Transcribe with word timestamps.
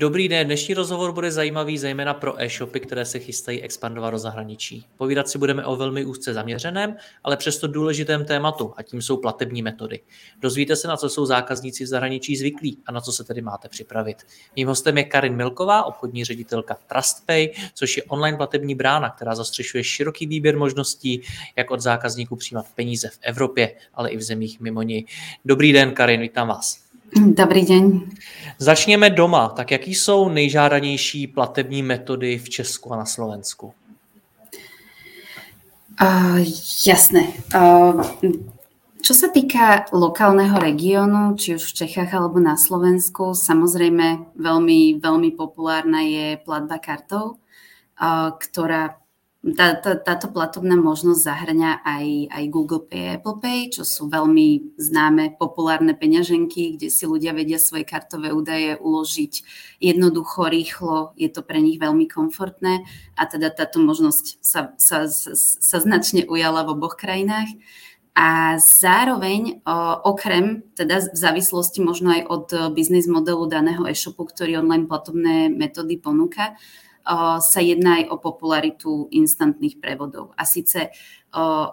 Dobrý 0.00 0.28
den, 0.28 0.46
dnešní 0.46 0.74
rozhovor 0.74 1.12
bude 1.12 1.30
zajímavý 1.30 1.78
zejména 1.78 2.14
pro 2.14 2.42
e-shopy, 2.42 2.80
které 2.80 3.04
se 3.04 3.18
chystají 3.18 3.62
expandovat 3.62 4.10
do 4.10 4.18
zahraničí. 4.18 4.86
Povídat 4.96 5.28
si 5.28 5.38
budeme 5.38 5.64
o 5.64 5.76
velmi 5.76 6.04
úzce 6.04 6.34
zaměřeném, 6.34 6.96
ale 7.24 7.36
přesto 7.36 7.66
důležitém 7.66 8.24
tématu 8.24 8.72
a 8.76 8.82
tím 8.82 9.02
jsou 9.02 9.16
platební 9.16 9.62
metody. 9.62 10.00
Dozvíte 10.40 10.76
se, 10.76 10.88
na 10.88 10.96
co 10.96 11.08
jsou 11.08 11.26
zákazníci 11.26 11.84
v 11.84 11.86
zahraničí 11.86 12.36
zvyklí 12.36 12.78
a 12.86 12.92
na 12.92 13.00
co 13.00 13.12
se 13.12 13.24
tedy 13.24 13.42
máte 13.42 13.68
připravit. 13.68 14.16
Mým 14.56 14.68
hostem 14.68 14.98
je 14.98 15.04
Karin 15.04 15.36
Milková, 15.36 15.84
obchodní 15.84 16.24
ředitelka 16.24 16.76
TrustPay, 16.86 17.50
což 17.74 17.96
je 17.96 18.02
online 18.02 18.36
platební 18.36 18.74
brána, 18.74 19.10
která 19.10 19.34
zastřešuje 19.34 19.84
široký 19.84 20.26
výběr 20.26 20.56
možností, 20.56 21.22
jak 21.56 21.70
od 21.70 21.80
zákazníků 21.80 22.36
přijímat 22.36 22.66
peníze 22.74 23.08
v 23.08 23.18
Evropě, 23.22 23.74
ale 23.94 24.10
i 24.10 24.16
v 24.16 24.22
zemích 24.22 24.60
mimo 24.60 24.82
ní. 24.82 25.06
Dobrý 25.44 25.72
den, 25.72 25.94
Karin, 25.94 26.20
vítám 26.20 26.48
vás. 26.48 26.87
Dobrý 27.16 27.66
den. 27.66 28.00
Začněme 28.58 29.10
doma. 29.10 29.48
Tak 29.48 29.70
jaký 29.70 29.94
jsou 29.94 30.28
nejžádanější 30.28 31.26
platební 31.26 31.82
metody 31.82 32.38
v 32.38 32.48
Česku 32.48 32.92
a 32.92 32.96
na 32.96 33.04
Slovensku? 33.04 33.72
Uh, 36.02 36.38
jasné. 36.86 37.26
Uh, 37.50 38.06
čo 39.02 39.14
sa 39.18 39.34
týka 39.34 39.90
lokálneho 39.90 40.54
regiónu, 40.54 41.34
či 41.34 41.58
už 41.58 41.74
v 41.74 41.74
Čechách 41.74 42.14
alebo 42.14 42.38
na 42.38 42.54
Slovensku, 42.54 43.34
samozrejme 43.34 44.38
veľmi, 44.38 45.02
veľmi 45.02 45.30
populárna 45.34 46.06
je 46.06 46.38
platba 46.38 46.78
kartou, 46.78 47.34
uh, 47.34 48.30
ktorá 48.38 49.02
tá, 49.38 49.78
tá, 49.78 49.94
táto 49.94 50.34
platobná 50.34 50.74
možnosť 50.74 51.20
zahrňa 51.22 51.86
aj, 51.86 52.06
aj 52.26 52.44
Google 52.50 52.82
Pay 52.82 53.22
Apple 53.22 53.38
Pay, 53.38 53.70
čo 53.70 53.86
sú 53.86 54.10
veľmi 54.10 54.74
známe, 54.74 55.38
populárne 55.38 55.94
peňaženky, 55.94 56.74
kde 56.74 56.90
si 56.90 57.06
ľudia 57.06 57.30
vedia 57.30 57.62
svoje 57.62 57.86
kartové 57.86 58.34
údaje 58.34 58.74
uložiť 58.74 59.32
jednoducho, 59.78 60.50
rýchlo, 60.50 61.14
je 61.14 61.30
to 61.30 61.46
pre 61.46 61.62
nich 61.62 61.78
veľmi 61.78 62.10
komfortné 62.10 62.82
a 63.14 63.22
teda 63.30 63.54
táto 63.54 63.78
možnosť 63.78 64.42
sa, 64.42 64.74
sa, 64.74 65.06
sa, 65.06 65.32
sa 65.38 65.78
značne 65.78 66.26
ujala 66.26 66.66
v 66.66 66.74
oboch 66.74 66.98
krajinách. 66.98 67.54
A 68.18 68.58
zároveň 68.58 69.62
okrem, 70.02 70.66
teda 70.74 71.14
v 71.14 71.14
závislosti 71.14 71.78
možno 71.78 72.10
aj 72.10 72.22
od 72.26 72.46
biznis 72.74 73.06
modelu 73.06 73.46
daného 73.46 73.86
e-shopu, 73.86 74.26
ktorý 74.26 74.58
online 74.58 74.90
platobné 74.90 75.46
metódy 75.46 76.02
ponúka, 76.02 76.58
sa 77.40 77.60
jedná 77.64 78.04
aj 78.04 78.04
o 78.12 78.16
popularitu 78.20 79.08
instantných 79.08 79.80
prevodov. 79.80 80.36
A 80.36 80.44
síce 80.44 80.92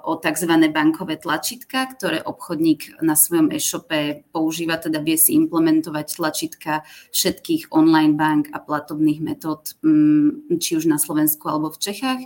o 0.03 0.19
tzv. 0.19 0.51
bankové 0.71 1.15
tlačítka, 1.15 1.87
ktoré 1.95 2.19
obchodník 2.19 2.99
na 2.99 3.15
svojom 3.15 3.51
e-shope 3.55 4.27
používa, 4.35 4.75
teda 4.75 4.99
vie 4.99 5.15
si 5.15 5.31
implementovať 5.31 6.19
tlačítka 6.19 6.83
všetkých 7.15 7.71
online 7.71 8.19
bank 8.19 8.51
a 8.51 8.59
platobných 8.59 9.23
metód, 9.23 9.79
mm, 9.79 10.59
či 10.59 10.75
už 10.75 10.91
na 10.91 10.99
Slovensku 10.99 11.47
alebo 11.47 11.71
v 11.71 11.79
Čechách. 11.79 12.21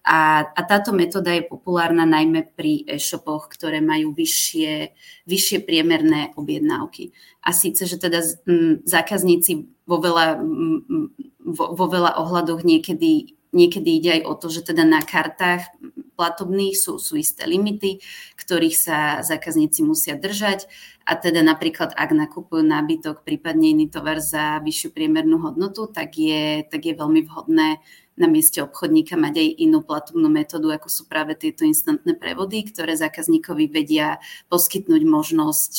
A, 0.00 0.48
a 0.48 0.60
táto 0.64 0.96
metóda 0.96 1.28
je 1.36 1.44
populárna 1.44 2.08
najmä 2.08 2.56
pri 2.56 2.88
e-shopoch, 2.88 3.52
ktoré 3.52 3.84
majú 3.84 4.16
vyššie, 4.16 4.96
vyššie 5.28 5.58
priemerné 5.68 6.32
objednávky. 6.40 7.12
A 7.44 7.52
síce, 7.52 7.84
že 7.84 8.00
teda 8.00 8.24
m, 8.48 8.80
zákazníci 8.88 9.68
vo 9.84 10.00
veľa, 10.00 10.40
m, 10.40 11.12
vo, 11.44 11.76
vo 11.76 11.86
veľa 11.92 12.16
ohľadoch 12.16 12.64
niekedy, 12.64 13.36
niekedy 13.52 13.88
ide 14.00 14.10
aj 14.20 14.22
o 14.24 14.32
to, 14.40 14.46
že 14.48 14.72
teda 14.72 14.88
na 14.88 15.04
kartách 15.04 15.68
platobných 16.16 16.76
sú, 16.76 17.00
sú 17.00 17.16
isté 17.16 17.48
limity, 17.48 18.04
ktorých 18.36 18.76
sa 18.76 18.98
zákazníci 19.24 19.80
musia 19.80 20.20
držať 20.20 20.68
a 21.08 21.16
teda 21.16 21.40
napríklad 21.40 21.96
ak 21.96 22.12
nakupujú 22.12 22.60
nábytok, 22.60 23.24
prípadne 23.24 23.72
iný 23.72 23.88
tovar 23.88 24.20
za 24.20 24.60
vyššiu 24.60 24.92
priemernú 24.92 25.40
hodnotu, 25.40 25.88
tak 25.88 26.20
je, 26.20 26.62
tak 26.68 26.84
je 26.84 26.94
veľmi 26.94 27.24
vhodné 27.24 27.80
na 28.20 28.28
mieste 28.28 28.60
obchodníka 28.60 29.16
mať 29.16 29.34
aj 29.40 29.48
inú 29.64 29.80
platobnú 29.80 30.28
metódu, 30.28 30.70
ako 30.76 30.92
sú 30.92 31.08
práve 31.08 31.32
tieto 31.34 31.64
instantné 31.64 32.14
prevody, 32.20 32.68
ktoré 32.68 32.94
zákazníkovi 33.00 33.72
vedia 33.72 34.20
poskytnúť 34.52 35.02
možnosť 35.08 35.72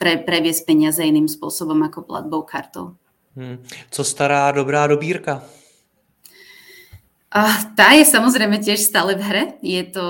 pre, 0.00 0.16
previesť 0.18 0.64
peniaze 0.64 1.04
iným 1.04 1.28
spôsobom 1.28 1.78
ako 1.84 2.08
platbou 2.08 2.42
kartou. 2.42 2.96
Hmm. 3.36 3.60
Co 3.92 4.02
stará 4.04 4.48
dobrá 4.50 4.88
dobírka? 4.88 5.44
A 7.32 7.64
tá 7.72 7.96
je 7.96 8.04
samozrejme 8.04 8.60
tiež 8.60 8.84
stále 8.84 9.16
v 9.16 9.24
hre. 9.24 9.44
Je 9.64 9.80
to, 9.88 10.04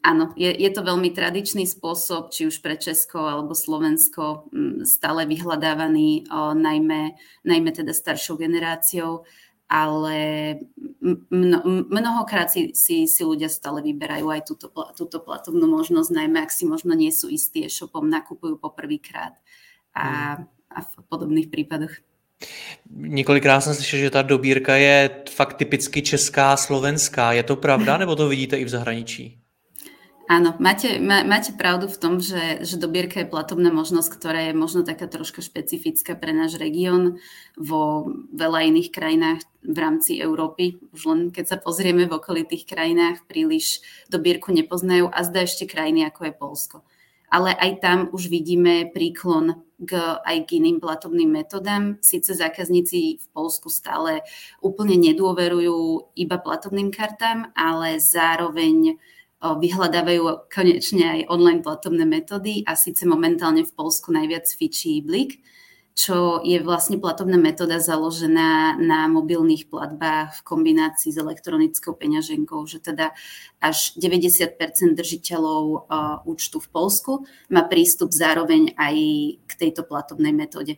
áno, 0.00 0.32
je, 0.40 0.48
je 0.48 0.70
to 0.72 0.80
veľmi 0.80 1.12
tradičný 1.12 1.68
spôsob, 1.68 2.32
či 2.32 2.48
už 2.48 2.64
pre 2.64 2.80
Česko 2.80 3.28
alebo 3.28 3.52
Slovensko, 3.52 4.48
stále 4.88 5.28
vyhľadávaný, 5.28 6.32
o, 6.32 6.56
najmä, 6.56 7.12
najmä 7.44 7.70
teda 7.76 7.92
staršou 7.92 8.40
generáciou 8.40 9.28
ale 9.66 10.18
mno, 11.30 11.58
mnohokrát 11.90 12.50
si, 12.50 12.70
si, 12.74 13.10
si 13.10 13.22
ľudia 13.26 13.50
stále 13.50 13.82
vyberajú 13.82 14.30
aj 14.30 14.42
túto, 14.46 14.70
túto 14.94 15.18
platobnú 15.18 15.66
možnosť, 15.66 16.10
najmä 16.14 16.46
ak 16.46 16.54
si 16.54 16.70
možno 16.70 16.94
nie 16.94 17.10
sú 17.10 17.26
istí 17.26 17.66
e-shopom, 17.66 18.06
nakupujú 18.06 18.62
poprvýkrát 18.62 19.34
a, 19.90 20.38
hmm. 20.38 20.46
a 20.70 20.78
v 20.86 20.90
podobných 21.10 21.50
prípadoch. 21.50 21.90
Několikrát 22.90 23.60
jsem 23.60 23.74
slyšel, 23.74 23.98
že 23.98 24.10
ta 24.10 24.22
dobírka 24.22 24.76
je 24.76 25.10
fakt 25.30 25.54
typicky 25.54 26.02
česká, 26.02 26.56
slovenská. 26.56 27.32
Je 27.32 27.42
to 27.42 27.56
pravda, 27.56 27.96
nebo 27.96 28.16
to 28.16 28.28
vidíte 28.28 28.56
i 28.56 28.64
v 28.64 28.68
zahraničí? 28.68 29.40
Áno, 30.26 30.58
máte, 30.58 30.98
má, 30.98 31.22
máte 31.22 31.54
pravdu 31.54 31.86
v 31.86 32.00
tom, 32.02 32.18
že, 32.18 32.58
že 32.66 32.82
dobierka 32.82 33.22
je 33.22 33.30
platobná 33.30 33.70
možnosť, 33.70 34.10
ktorá 34.10 34.50
je 34.50 34.58
možno 34.58 34.82
taká 34.82 35.06
troška 35.06 35.38
špecifická 35.38 36.18
pre 36.18 36.34
náš 36.34 36.58
región. 36.58 37.22
Vo 37.54 38.10
veľa 38.34 38.66
iných 38.66 38.90
krajinách 38.90 39.46
v 39.62 39.78
rámci 39.78 40.18
Európy, 40.18 40.82
už 40.90 41.02
len 41.06 41.20
keď 41.30 41.44
sa 41.46 41.56
pozrieme 41.62 42.10
v 42.10 42.18
okolitých 42.18 42.66
krajinách, 42.66 43.22
príliš 43.30 43.86
dobierku 44.10 44.50
nepoznajú 44.50 45.06
a 45.14 45.22
zdá 45.22 45.46
ešte 45.46 45.62
krajiny 45.62 46.10
ako 46.10 46.20
je 46.26 46.32
Polsko. 46.34 46.76
Ale 47.30 47.54
aj 47.54 47.70
tam 47.78 47.98
už 48.10 48.26
vidíme 48.26 48.90
príklon 48.90 49.62
k, 49.78 49.94
aj 50.26 50.42
k 50.42 50.58
iným 50.58 50.82
platobným 50.82 51.30
metodám. 51.30 52.02
Sice 52.02 52.34
zákazníci 52.34 53.22
v 53.22 53.26
Polsku 53.30 53.70
stále 53.70 54.26
úplne 54.58 54.98
nedôverujú 54.98 56.10
iba 56.18 56.36
platobným 56.42 56.90
kartám, 56.90 57.54
ale 57.54 58.02
zároveň 58.02 58.98
vyhľadávajú 59.42 60.48
konečne 60.48 61.04
aj 61.20 61.20
online 61.28 61.60
platobné 61.60 62.08
metódy 62.08 62.64
a 62.64 62.72
síce 62.72 63.04
momentálne 63.04 63.62
v 63.62 63.72
Polsku 63.76 64.08
najviac 64.12 64.48
fičí 64.48 65.04
Blik, 65.04 65.44
čo 65.96 66.44
je 66.44 66.60
vlastne 66.60 67.00
platobná 67.00 67.40
metóda 67.40 67.80
založená 67.80 68.76
na 68.76 69.08
mobilných 69.08 69.72
platbách 69.72 70.40
v 70.40 70.44
kombinácii 70.44 71.08
s 71.08 71.16
elektronickou 71.16 71.96
peňaženkou, 71.96 72.68
že 72.68 72.84
teda 72.84 73.16
až 73.64 73.96
90 73.96 74.60
držiteľov 74.92 75.88
účtu 76.28 76.60
v 76.60 76.68
Polsku 76.68 77.12
má 77.48 77.64
prístup 77.64 78.12
zároveň 78.12 78.76
aj 78.76 78.96
k 79.48 79.52
tejto 79.56 79.88
platobnej 79.88 80.36
metóde 80.36 80.76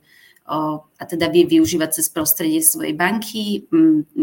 a 0.48 1.02
teda 1.04 1.28
vie 1.28 1.44
využívať 1.44 2.00
cez 2.00 2.08
prostredie 2.08 2.64
svojej 2.64 2.96
banky, 2.96 3.68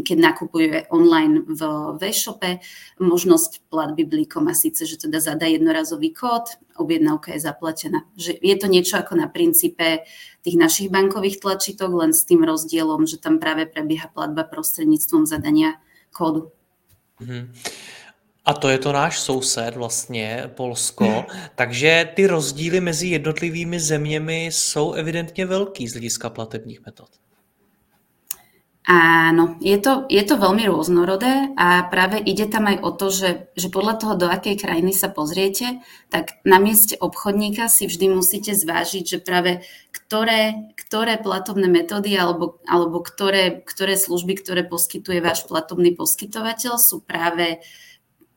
keď 0.02 0.18
nakupuje 0.18 0.90
online 0.90 1.46
v 1.46 2.02
e-shope, 2.02 2.58
možnosť 2.98 3.70
platby 3.70 4.10
blikom 4.10 4.50
a 4.50 4.58
síce, 4.58 4.90
že 4.90 4.98
teda 4.98 5.22
zadá 5.22 5.46
jednorazový 5.46 6.18
kód, 6.18 6.58
objednávka 6.82 7.38
je 7.38 7.46
zaplatená. 7.46 8.10
Že 8.18 8.42
je 8.42 8.56
to 8.58 8.68
niečo 8.68 8.98
ako 8.98 9.14
na 9.22 9.30
princípe 9.30 10.02
tých 10.42 10.58
našich 10.58 10.90
bankových 10.90 11.46
tlačítok, 11.46 11.94
len 11.94 12.10
s 12.10 12.26
tým 12.26 12.42
rozdielom, 12.42 13.06
že 13.06 13.22
tam 13.22 13.38
práve 13.38 13.70
prebieha 13.70 14.10
platba 14.10 14.50
prostredníctvom 14.50 15.30
zadania 15.30 15.78
kódu. 16.10 16.50
Mm-hmm. 17.22 17.44
A 18.46 18.54
to 18.54 18.70
je 18.70 18.78
to 18.78 18.92
náš 18.92 19.20
soused 19.20 19.76
vlastně, 19.76 20.52
Polsko. 20.56 21.26
Takže 21.56 22.10
ty 22.16 22.28
rozdíly 22.28 22.82
mezi 22.82 23.08
jednotlivými 23.08 23.80
zeměmi 23.80 24.46
jsou 24.46 24.94
evidentně 24.94 25.46
velký 25.46 25.88
z 25.88 25.92
hlediska 25.92 26.30
platebních 26.30 26.86
metod. 26.86 27.10
Áno, 28.86 29.58
je 29.66 29.82
to, 29.82 30.06
je 30.14 30.22
to 30.22 30.38
veľmi 30.38 30.70
rôznorodé 30.70 31.58
a 31.58 31.90
práve 31.90 32.22
ide 32.22 32.46
tam 32.46 32.70
aj 32.70 32.86
o 32.86 32.94
to, 32.94 33.10
že, 33.10 33.50
že 33.58 33.74
podľa 33.74 33.98
toho, 33.98 34.14
do 34.14 34.28
akej 34.30 34.62
krajiny 34.62 34.94
sa 34.94 35.10
pozriete, 35.10 35.82
tak 36.14 36.38
na 36.46 36.62
mieste 36.62 36.94
obchodníka 36.94 37.66
si 37.66 37.90
vždy 37.90 38.14
musíte 38.14 38.54
zvážiť, 38.54 39.04
že 39.10 39.18
práve 39.26 39.66
ktoré, 39.90 40.70
ktoré 40.78 41.18
platobné 41.18 41.66
metódy 41.66 42.14
alebo, 42.14 42.62
alebo 42.70 43.02
ktoré, 43.02 43.66
ktoré 43.66 43.98
služby, 43.98 44.38
ktoré 44.38 44.62
poskytuje 44.62 45.18
váš 45.18 45.50
platobný 45.50 45.98
poskytovateľ 45.98 46.78
sú 46.78 47.02
práve 47.02 47.66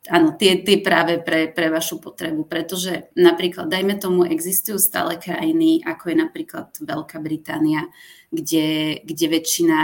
áno, 0.08 0.34
tie, 0.34 0.64
tie 0.64 0.80
práve 0.80 1.20
pre, 1.20 1.52
pre 1.52 1.68
vašu 1.68 2.00
potrebu, 2.00 2.48
pretože 2.48 3.12
napríklad, 3.14 3.68
dajme 3.68 4.00
tomu, 4.00 4.24
existujú 4.24 4.80
stále 4.80 5.20
krajiny, 5.20 5.84
ako 5.84 6.10
je 6.10 6.16
napríklad 6.16 6.66
Veľká 6.80 7.20
Británia, 7.20 7.86
kde, 8.32 9.00
kde 9.04 9.26
väčšina 9.28 9.78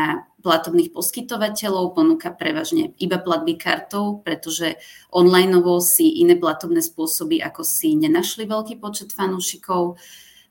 platobných 0.44 0.92
poskytovateľov 0.92 1.96
ponúka 1.96 2.28
prevažne 2.28 2.92
iba 3.00 3.16
platby 3.16 3.56
kartou, 3.56 4.20
pretože 4.20 4.76
online 5.08 5.56
si 5.80 6.20
iné 6.20 6.36
platobné 6.36 6.84
spôsoby 6.84 7.40
ako 7.40 7.64
si 7.64 7.96
nenašli 7.96 8.44
veľký 8.44 8.76
počet 8.76 9.16
fanúšikov. 9.16 9.96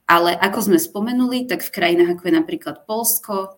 Ale 0.03 0.35
ako 0.35 0.73
sme 0.73 0.79
spomenuli, 0.81 1.47
tak 1.47 1.63
v 1.63 1.73
krajinách 1.73 2.19
ako 2.19 2.23
je 2.27 2.33
napríklad 2.35 2.75
Polsko, 2.83 3.55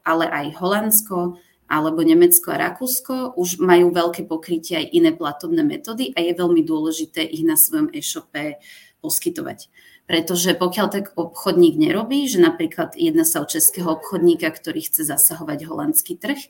ale 0.00 0.24
aj 0.30 0.56
Holandsko, 0.56 1.36
alebo 1.68 2.04
Nemecko 2.04 2.52
a 2.52 2.60
Rakúsko 2.60 3.34
už 3.40 3.58
majú 3.60 3.90
veľké 3.90 4.28
pokrytie 4.28 4.84
aj 4.84 4.86
iné 4.92 5.10
platobné 5.16 5.64
metódy 5.64 6.12
a 6.12 6.20
je 6.20 6.32
veľmi 6.36 6.60
dôležité 6.62 7.24
ich 7.24 7.42
na 7.42 7.56
svojom 7.56 7.88
e-shope 7.90 8.60
poskytovať. 9.00 9.68
Pretože 10.04 10.52
pokiaľ 10.52 10.86
tak 10.92 11.06
obchodník 11.16 11.80
nerobí, 11.80 12.28
že 12.28 12.36
napríklad 12.36 12.92
jedna 12.92 13.24
sa 13.24 13.40
o 13.40 13.48
českého 13.48 13.96
obchodníka, 13.96 14.52
ktorý 14.52 14.84
chce 14.84 15.08
zasahovať 15.08 15.64
holandský 15.64 16.20
trh 16.20 16.40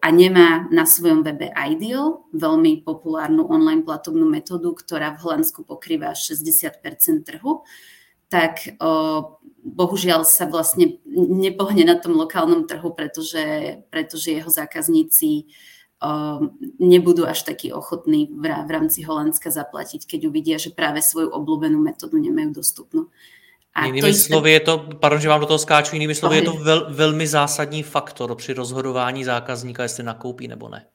a 0.00 0.08
nemá 0.08 0.70
na 0.72 0.88
svojom 0.88 1.20
webe 1.20 1.52
Ideal, 1.52 2.24
veľmi 2.32 2.86
populárnu 2.86 3.44
online 3.44 3.84
platobnú 3.84 4.24
metódu, 4.24 4.72
ktorá 4.72 5.16
v 5.16 5.26
Holandsku 5.26 5.66
pokrýva 5.66 6.14
60% 6.16 6.80
trhu, 7.26 7.66
tak 8.30 8.78
bohužiaľ 9.60 10.24
sa 10.24 10.48
vlastne 10.48 11.02
nepohne 11.12 11.84
na 11.84 11.98
tom 11.98 12.16
lokálnom 12.16 12.64
trhu, 12.64 12.94
pretože, 12.96 13.76
pretože 13.92 14.40
jeho 14.40 14.48
zákazníci 14.48 15.50
nebudú 16.80 17.28
až 17.28 17.44
takí 17.44 17.68
ochotní 17.76 18.32
v, 18.32 18.70
rámci 18.70 19.04
Holandska 19.04 19.52
zaplatiť, 19.52 20.08
keď 20.08 20.20
uvidia, 20.32 20.56
že 20.56 20.72
práve 20.72 21.04
svoju 21.04 21.28
obľúbenú 21.28 21.76
metódu 21.76 22.16
nemajú 22.16 22.56
dostupnú. 22.56 23.12
A 23.76 23.86
jinými 23.86 24.10
to 24.10 24.16
slovy 24.16 24.50
je 24.58 24.60
to, 24.64 24.74
pardon, 24.96 25.20
že 25.20 25.28
vám 25.28 25.44
do 25.44 25.46
toho 25.46 25.60
skáču, 25.60 25.94
jinými 25.94 26.14
slovy 26.14 26.40
je 26.40 26.42
to 26.42 26.54
vel, 26.56 26.80
velmi 26.90 27.26
zásadní 27.26 27.82
faktor 27.82 28.34
při 28.34 28.52
rozhodování 28.52 29.24
zákazníka, 29.24 29.82
jestli 29.82 30.02
nakoupí 30.02 30.48
nebo 30.48 30.68
ne. 30.68 30.86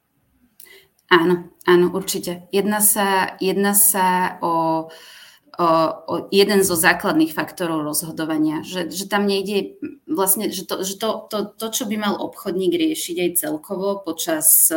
Áno, 1.06 1.54
áno, 1.70 1.94
určite. 1.94 2.50
Jedná 2.50 2.82
sa, 2.82 3.38
jedná 3.38 3.78
sa 3.78 4.42
o 4.42 4.90
o 5.58 6.28
jeden 6.36 6.64
zo 6.68 6.76
základných 6.76 7.32
faktorov 7.32 7.88
rozhodovania. 7.88 8.60
Že, 8.64 8.92
že 8.92 9.06
tam 9.08 9.24
nejde 9.24 9.80
vlastne, 10.04 10.52
že, 10.52 10.68
to, 10.68 10.84
že 10.84 11.00
to, 11.00 11.28
to, 11.32 11.38
to, 11.56 11.68
čo 11.72 11.84
by 11.88 11.96
mal 11.96 12.20
obchodník 12.20 12.76
riešiť 12.76 13.18
aj 13.24 13.32
celkovo 13.40 14.04
počas 14.04 14.68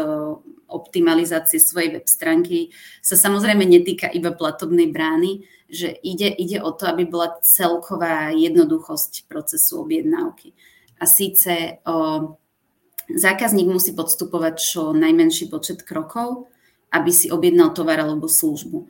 optimalizácie 0.69 1.59
svojej 1.59 1.99
web 1.99 2.07
stránky, 2.07 2.71
sa 3.01 3.17
samozrejme 3.17 3.65
netýka 3.65 4.07
iba 4.13 4.31
platobnej 4.31 4.93
brány, 4.93 5.49
že 5.67 5.93
ide, 6.05 6.29
ide 6.29 6.61
o 6.61 6.71
to, 6.73 6.87
aby 6.87 7.09
bola 7.09 7.41
celková 7.43 8.31
jednoduchosť 8.37 9.27
procesu 9.27 9.85
objednávky. 9.85 10.53
A 11.01 11.05
síce 11.09 11.81
o, 11.85 12.37
zákazník 13.09 13.69
musí 13.69 13.93
podstupovať 13.97 14.55
čo 14.61 14.83
najmenší 14.93 15.49
počet 15.49 15.85
krokov, 15.85 16.49
aby 16.93 17.11
si 17.13 17.29
objednal 17.29 17.73
tovar 17.73 18.01
alebo 18.01 18.29
službu 18.29 18.89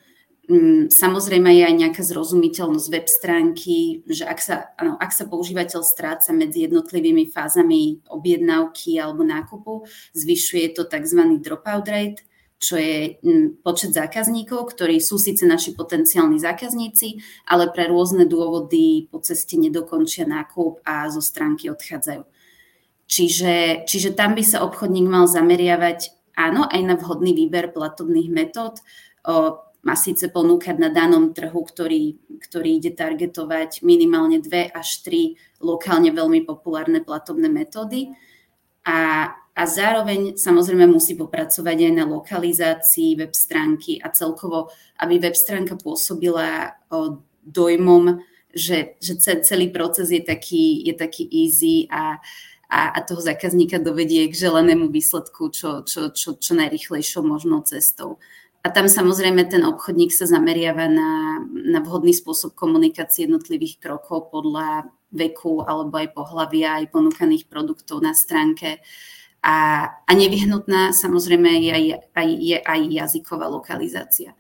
samozrejme 0.89 1.53
je 1.53 1.63
aj 1.69 1.75
nejaká 1.77 2.03
zrozumiteľnosť 2.03 2.89
web 2.89 3.05
stránky, 3.05 4.01
že 4.09 4.25
ak 4.25 4.41
sa, 4.41 4.73
ano, 4.81 4.97
ak 4.97 5.13
sa 5.13 5.29
používateľ 5.29 5.85
stráca 5.85 6.33
medzi 6.33 6.65
jednotlivými 6.65 7.29
fázami 7.29 8.01
objednávky 8.09 8.97
alebo 8.97 9.29
nákupu, 9.29 9.85
zvyšuje 10.17 10.73
to 10.73 10.89
tzv. 10.89 11.21
dropout 11.45 11.85
rate, 11.93 12.25
čo 12.57 12.81
je 12.81 13.21
mm, 13.21 13.61
počet 13.61 13.93
zákazníkov, 13.93 14.73
ktorí 14.73 15.05
sú 15.05 15.21
síce 15.21 15.45
naši 15.45 15.77
potenciálni 15.77 16.41
zákazníci, 16.41 17.21
ale 17.45 17.69
pre 17.69 17.87
rôzne 17.93 18.25
dôvody 18.25 19.07
po 19.13 19.21
ceste 19.21 19.61
nedokončia 19.61 20.25
nákup 20.25 20.81
a 20.83 21.13
zo 21.13 21.21
stránky 21.21 21.69
odchádzajú. 21.69 22.25
Čiže, 23.09 23.85
čiže 23.85 24.17
tam 24.17 24.33
by 24.33 24.45
sa 24.45 24.65
obchodník 24.65 25.09
mal 25.09 25.29
zameriavať 25.29 26.33
áno, 26.41 26.65
aj 26.65 26.81
na 26.89 26.97
vhodný 26.97 27.37
výber 27.37 27.69
platobných 27.69 28.33
metód, 28.33 28.81
má 29.89 29.97
síce 29.97 30.29
ponúkať 30.29 30.77
na 30.77 30.93
danom 30.93 31.33
trhu, 31.33 31.65
ktorý, 31.65 32.21
ktorý 32.45 32.77
ide 32.77 32.93
targetovať 32.93 33.81
minimálne 33.81 34.37
dve 34.45 34.69
až 34.69 35.01
tri 35.01 35.41
lokálne 35.65 36.13
veľmi 36.13 36.45
populárne 36.45 37.01
platobné 37.01 37.49
metódy 37.49 38.13
a, 38.85 39.33
a 39.33 39.63
zároveň 39.65 40.37
samozrejme 40.37 40.85
musí 40.85 41.17
popracovať 41.17 41.77
aj 41.89 41.93
na 41.97 42.05
lokalizácii 42.05 43.17
web 43.17 43.33
stránky 43.33 43.97
a 43.97 44.13
celkovo, 44.13 44.69
aby 45.01 45.17
web 45.17 45.33
stránka 45.33 45.81
pôsobila 45.81 46.77
o, 46.93 47.25
dojmom, 47.41 48.21
že, 48.53 49.01
že 49.01 49.17
celý 49.21 49.73
proces 49.73 50.13
je 50.13 50.21
taký, 50.21 50.85
je 50.85 50.93
taký 50.93 51.25
easy 51.33 51.89
a, 51.89 52.21
a, 52.69 52.81
a 52.93 52.99
toho 53.05 53.25
zákazníka 53.25 53.81
dovedie 53.81 54.29
k 54.29 54.37
želenému 54.37 54.93
výsledku 54.93 55.49
čo, 55.49 55.81
čo, 55.89 56.13
čo, 56.13 56.37
čo 56.37 56.53
najrychlejšou 56.53 57.25
možnou 57.25 57.65
cestou. 57.65 58.21
A 58.69 58.73
tam 58.77 58.85
samozrejme 58.85 59.49
ten 59.49 59.65
obchodník 59.65 60.13
sa 60.13 60.29
zameriava 60.29 60.93
na, 60.93 61.41
na 61.49 61.81
vhodný 61.81 62.13
spôsob 62.13 62.53
komunikácie 62.53 63.25
jednotlivých 63.25 63.81
krokov 63.81 64.29
podľa 64.29 64.93
veku 65.09 65.65
alebo 65.65 65.97
aj 65.97 66.13
pohľavia, 66.13 66.85
aj 66.85 66.93
ponúkaných 66.93 67.49
produktov 67.49 68.05
na 68.05 68.13
stránke. 68.13 68.85
A, 69.41 69.89
a 70.05 70.11
nevyhnutná 70.13 70.93
samozrejme 70.93 71.49
je 71.65 71.71
aj, 71.73 71.85
aj, 72.13 72.29
je 72.29 72.59
aj 72.61 72.81
jazyková 72.93 73.49
lokalizácia 73.49 74.37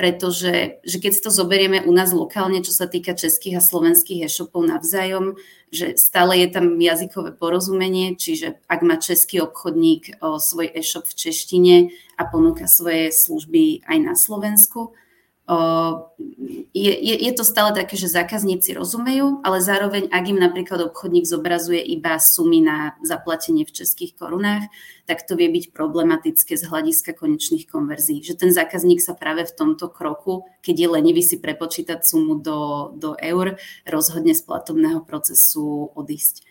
pretože 0.00 0.80
že 0.80 0.96
keď 0.96 1.12
si 1.12 1.20
to 1.20 1.28
zoberieme 1.28 1.84
u 1.84 1.92
nás 1.92 2.16
lokálne, 2.16 2.64
čo 2.64 2.72
sa 2.72 2.88
týka 2.88 3.12
českých 3.12 3.60
a 3.60 3.66
slovenských 3.68 4.24
e-shopov 4.24 4.64
navzájom, 4.64 5.36
že 5.68 5.92
stále 6.00 6.40
je 6.40 6.48
tam 6.48 6.80
jazykové 6.80 7.36
porozumenie, 7.36 8.16
čiže 8.16 8.56
ak 8.64 8.80
má 8.80 8.96
český 8.96 9.44
obchodník 9.44 10.24
o, 10.24 10.40
svoj 10.40 10.72
e-shop 10.72 11.04
v 11.04 11.18
češtine 11.20 11.76
a 12.16 12.24
ponúka 12.32 12.64
svoje 12.64 13.12
služby 13.12 13.84
aj 13.84 13.98
na 14.00 14.16
Slovensku, 14.16 14.96
je, 16.70 16.92
je, 16.94 17.16
je 17.26 17.32
to 17.34 17.42
stále 17.42 17.74
také, 17.74 17.98
že 17.98 18.06
zákazníci 18.06 18.70
rozumejú, 18.70 19.42
ale 19.42 19.58
zároveň, 19.58 20.06
ak 20.06 20.24
im 20.30 20.38
napríklad 20.38 20.78
obchodník 20.86 21.26
zobrazuje 21.26 21.82
iba 21.82 22.22
sumy 22.22 22.62
na 22.62 22.94
zaplatenie 23.02 23.66
v 23.66 23.74
českých 23.74 24.14
korunách, 24.14 24.70
tak 25.10 25.26
to 25.26 25.34
vie 25.34 25.50
byť 25.50 25.74
problematické 25.74 26.54
z 26.54 26.64
hľadiska 26.70 27.18
konečných 27.18 27.66
konverzií. 27.66 28.22
Že 28.22 28.46
ten 28.46 28.50
zákazník 28.54 29.02
sa 29.02 29.18
práve 29.18 29.42
v 29.42 29.50
tomto 29.50 29.90
kroku, 29.90 30.46
keď 30.62 30.86
je 30.86 30.88
lenivý 30.94 31.22
si 31.26 31.42
prepočítať 31.42 31.98
sumu 32.06 32.38
do, 32.38 32.94
do 32.94 33.18
eur, 33.18 33.58
rozhodne 33.82 34.38
z 34.38 34.46
platobného 34.46 35.02
procesu 35.02 35.90
odísť. 35.98 36.46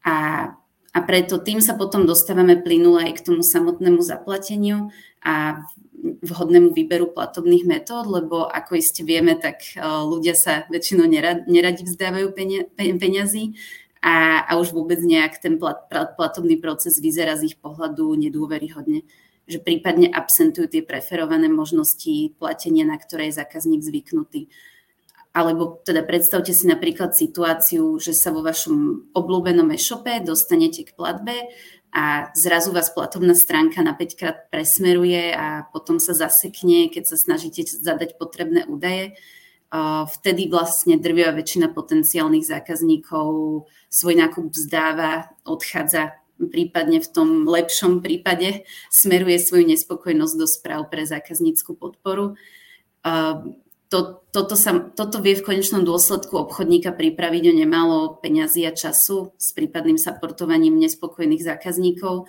A, 0.00 0.48
a 0.96 0.98
preto 1.04 1.36
tým 1.36 1.60
sa 1.60 1.76
potom 1.76 2.08
dostávame 2.08 2.56
plynule 2.56 3.12
aj 3.12 3.20
k 3.20 3.24
tomu 3.28 3.44
samotnému 3.44 4.00
zaplateniu 4.00 4.88
a 5.20 5.60
vhodnému 6.04 6.76
výberu 6.76 7.08
platobných 7.08 7.64
metód, 7.64 8.04
lebo 8.04 8.44
ako 8.44 8.76
iste 8.76 9.00
vieme, 9.00 9.40
tak 9.40 9.64
e, 9.72 9.80
ľudia 9.80 10.36
sa 10.36 10.68
väčšinou 10.68 11.08
neradi 11.48 11.82
vzdávajú 11.82 12.36
peňazí 12.76 13.56
a, 14.04 14.44
a 14.44 14.52
už 14.60 14.76
vôbec 14.76 15.00
nejak 15.00 15.40
ten 15.40 15.56
plat, 15.56 15.88
platobný 15.88 16.60
proces 16.60 17.00
vyzerá 17.00 17.40
z 17.40 17.52
ich 17.52 17.56
pohľadu 17.56 18.12
nedôveryhodne 18.20 19.02
že 19.44 19.60
prípadne 19.60 20.08
absentujú 20.08 20.72
tie 20.72 20.80
preferované 20.80 21.52
možnosti 21.52 22.32
platenia, 22.40 22.88
na 22.88 22.96
ktoré 22.96 23.28
je 23.28 23.44
zákazník 23.44 23.84
zvyknutý. 23.84 24.48
Alebo 25.34 25.82
teda 25.82 26.06
predstavte 26.06 26.54
si 26.54 26.64
napríklad 26.70 27.12
situáciu, 27.12 27.98
že 27.98 28.14
sa 28.14 28.30
vo 28.30 28.40
vašom 28.40 29.10
obľúbenom 29.12 29.66
e-shope 29.74 30.22
dostanete 30.22 30.86
k 30.86 30.94
platbe 30.94 31.50
a 31.94 32.34
zrazu 32.34 32.74
vás 32.74 32.90
platobná 32.90 33.38
stránka 33.38 33.78
na 33.78 33.94
5 33.94 34.18
krát 34.18 34.50
presmeruje 34.50 35.30
a 35.30 35.62
potom 35.70 36.02
sa 36.02 36.10
zasekne, 36.10 36.90
keď 36.90 37.06
sa 37.06 37.16
snažíte 37.16 37.62
zadať 37.70 38.18
potrebné 38.18 38.66
údaje. 38.66 39.14
Vtedy 40.18 40.50
vlastne 40.50 40.98
drvia 40.98 41.30
väčšina 41.30 41.70
potenciálnych 41.70 42.46
zákazníkov 42.50 43.26
svoj 43.90 44.14
nákup 44.18 44.50
vzdáva, 44.50 45.30
odchádza, 45.46 46.18
prípadne 46.34 46.98
v 46.98 47.08
tom 47.14 47.46
lepšom 47.46 48.02
prípade 48.02 48.66
smeruje 48.90 49.38
svoju 49.38 49.70
nespokojnosť 49.70 50.34
do 50.34 50.46
správ 50.50 50.90
pre 50.90 51.06
zákazníckú 51.06 51.78
podporu. 51.78 52.34
To, 53.92 54.24
toto, 54.32 54.56
sa, 54.56 54.74
toto 54.96 55.20
vie 55.20 55.36
v 55.38 55.44
konečnom 55.44 55.84
dôsledku 55.84 56.34
obchodníka 56.34 56.90
pripraviť 56.90 57.44
o 57.52 57.54
nemalo 57.54 57.96
peňazí 58.18 58.64
a 58.64 58.72
času 58.72 59.36
s 59.36 59.52
prípadným 59.52 60.00
saportovaním 60.00 60.80
nespokojných 60.80 61.44
zákazníkov. 61.44 62.26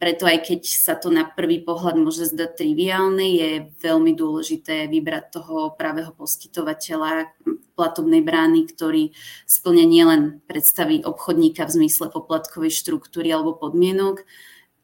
Preto 0.00 0.24
aj 0.24 0.48
keď 0.48 0.60
sa 0.64 0.96
to 0.96 1.12
na 1.12 1.28
prvý 1.28 1.60
pohľad 1.60 2.00
môže 2.00 2.24
zdať 2.32 2.56
triviálne, 2.56 3.26
je 3.36 3.50
veľmi 3.84 4.16
dôležité 4.16 4.88
vybrať 4.88 5.24
toho 5.36 5.76
pravého 5.76 6.08
poskytovateľa 6.16 7.36
platobnej 7.76 8.24
brány, 8.24 8.64
ktorý 8.64 9.12
splňa 9.44 9.84
nielen 9.84 10.22
predstavy 10.48 11.04
obchodníka 11.04 11.68
v 11.68 11.84
zmysle 11.84 12.08
poplatkovej 12.08 12.72
štruktúry 12.72 13.28
alebo 13.28 13.60
podmienok, 13.60 14.24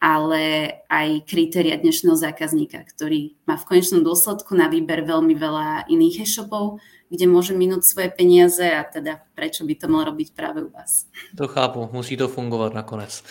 ale 0.00 0.73
aj 0.88 1.28
kritéria 1.28 1.76
dnešného 1.76 2.16
zákazníka, 2.16 2.80
ktorý 2.88 3.37
má 3.45 3.61
v 3.61 3.69
konečnom 3.69 4.00
dôsledku 4.00 4.57
na 4.57 4.73
výber 4.73 5.04
veľmi 5.04 5.37
veľa 5.37 5.92
iných 5.92 6.25
e-shopov, 6.25 6.80
kde 7.12 7.28
môže 7.28 7.52
minúť 7.52 7.85
svoje 7.85 8.09
peniaze 8.09 8.64
a 8.64 8.80
teda 8.80 9.21
prečo 9.37 9.69
by 9.69 9.75
to 9.76 9.87
mal 9.92 10.09
robiť 10.09 10.33
práve 10.33 10.64
u 10.64 10.73
vás. 10.73 11.04
To 11.37 11.45
chápu, 11.45 11.88
musí 11.92 12.16
to 12.16 12.28
fungovat 12.28 12.75
nakonec. 12.75 13.23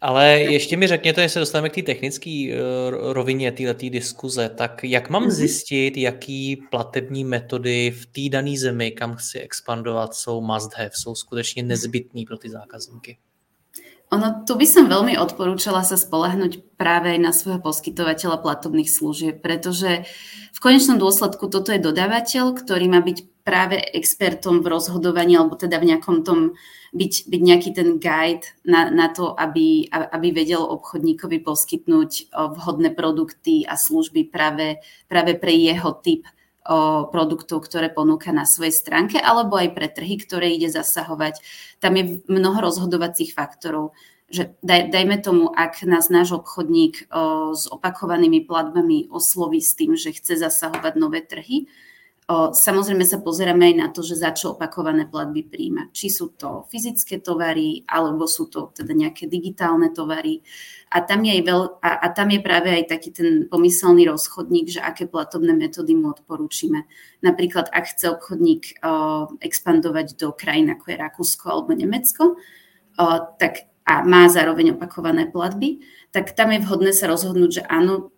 Ale 0.00 0.40
ještě 0.40 0.76
mi 0.76 0.86
řekněte, 0.86 1.22
jestli 1.22 1.40
dostaneme 1.40 1.68
k 1.68 1.74
té 1.74 1.82
technické 1.82 2.30
eh, 2.30 2.56
rovině 2.90 3.52
této 3.52 3.90
diskuze, 3.90 4.48
tak 4.48 4.84
jak 4.84 5.10
mám 5.10 5.22
mhm. 5.22 5.30
zjistit, 5.30 5.96
jaký 5.96 6.62
platební 6.70 7.24
metody 7.24 7.90
v 7.90 8.06
té 8.06 8.30
dané 8.30 8.58
zemi, 8.58 8.90
kam 8.90 9.14
chci 9.14 9.38
expandovat, 9.38 10.14
jsou 10.14 10.40
must 10.40 10.74
have, 10.74 10.90
jsou 10.92 11.14
skutečně 11.14 11.62
nezbytný 11.62 12.24
pro 12.24 12.38
ty 12.38 12.50
zákazníky? 12.50 13.18
Ono, 14.08 14.48
tu 14.48 14.56
by 14.56 14.64
som 14.64 14.88
veľmi 14.88 15.20
odporúčala 15.20 15.84
sa 15.84 16.00
spolahnúť 16.00 16.80
práve 16.80 17.12
aj 17.12 17.20
na 17.20 17.32
svojho 17.36 17.60
poskytovateľa 17.60 18.40
platobných 18.40 18.88
služieb, 18.88 19.44
pretože 19.44 20.08
v 20.56 20.58
konečnom 20.64 20.96
dôsledku 20.96 21.44
toto 21.52 21.76
je 21.76 21.84
dodávateľ, 21.84 22.56
ktorý 22.56 22.88
má 22.88 23.04
byť 23.04 23.44
práve 23.44 23.76
expertom 23.76 24.64
v 24.64 24.72
rozhodovaní, 24.72 25.36
alebo 25.36 25.60
teda 25.60 25.76
v 25.76 25.92
nejakom 25.92 26.24
tom 26.24 26.56
byť, 26.96 27.28
byť 27.28 27.42
nejaký 27.44 27.70
ten 27.76 28.00
guide 28.00 28.48
na, 28.64 28.88
na 28.88 29.12
to, 29.12 29.36
aby, 29.36 29.92
aby 29.92 30.28
vedel 30.32 30.64
obchodníkovi 30.64 31.44
poskytnúť 31.44 32.32
vhodné 32.32 32.96
produkty 32.96 33.68
a 33.68 33.76
služby 33.76 34.32
práve, 34.32 34.80
práve 35.04 35.36
pre 35.36 35.52
jeho 35.52 35.92
typ 36.00 36.24
produktov, 37.08 37.64
ktoré 37.64 37.88
ponúka 37.88 38.28
na 38.28 38.44
svojej 38.44 38.76
stránke, 38.76 39.16
alebo 39.16 39.56
aj 39.56 39.72
pre 39.72 39.88
trhy, 39.88 40.20
ktoré 40.20 40.52
ide 40.52 40.68
zasahovať. 40.68 41.40
Tam 41.80 41.96
je 41.96 42.20
mnoho 42.28 42.60
rozhodovacích 42.60 43.32
faktorov 43.32 43.96
že 44.28 44.52
daj, 44.60 44.92
dajme 44.92 45.16
tomu, 45.24 45.48
ak 45.56 45.80
nás 45.88 46.12
náš 46.12 46.36
obchodník 46.36 47.08
o, 47.08 47.56
s 47.56 47.64
opakovanými 47.64 48.44
platbami 48.44 49.08
osloví 49.08 49.64
s 49.64 49.72
tým, 49.72 49.96
že 49.96 50.12
chce 50.12 50.36
zasahovať 50.44 50.94
nové 51.00 51.24
trhy, 51.24 51.64
samozrejme 52.52 53.08
sa 53.08 53.24
pozeráme 53.24 53.72
aj 53.72 53.76
na 53.80 53.88
to, 53.88 54.04
že 54.04 54.20
za 54.20 54.36
čo 54.36 54.52
opakované 54.52 55.08
platby 55.08 55.48
príjma. 55.48 55.88
Či 55.96 56.12
sú 56.12 56.36
to 56.36 56.68
fyzické 56.68 57.24
tovary, 57.24 57.88
alebo 57.88 58.28
sú 58.28 58.52
to 58.52 58.68
teda 58.76 58.92
nejaké 58.92 59.24
digitálne 59.32 59.88
tovary. 59.96 60.44
A 60.92 61.00
tam, 61.00 61.24
je 61.24 61.40
veľ, 61.40 61.80
a, 61.80 62.04
a 62.04 62.06
tam 62.12 62.28
je 62.28 62.44
práve 62.44 62.68
aj 62.68 62.84
taký 62.92 63.16
ten 63.16 63.48
pomyselný 63.48 64.04
rozchodník, 64.04 64.76
že 64.76 64.84
aké 64.84 65.08
platobné 65.08 65.56
metódy 65.56 65.96
mu 65.96 66.12
odporúčime. 66.12 66.84
Napríklad, 67.24 67.72
ak 67.72 67.96
chce 67.96 68.12
obchodník 68.12 68.76
o, 68.84 69.32
expandovať 69.40 70.20
do 70.20 70.28
krajín 70.36 70.68
ako 70.68 70.84
je 70.92 70.96
Rakúsko 71.00 71.44
alebo 71.48 71.72
Nemecko, 71.72 72.36
o, 72.36 73.04
tak 73.40 73.72
a 73.88 74.04
má 74.04 74.28
zároveň 74.28 74.76
opakované 74.76 75.24
platby, 75.32 75.80
tak 76.12 76.36
tam 76.36 76.52
je 76.52 76.60
vhodné 76.60 76.92
sa 76.92 77.08
rozhodnúť, 77.08 77.50
že 77.50 77.62
áno, 77.64 78.12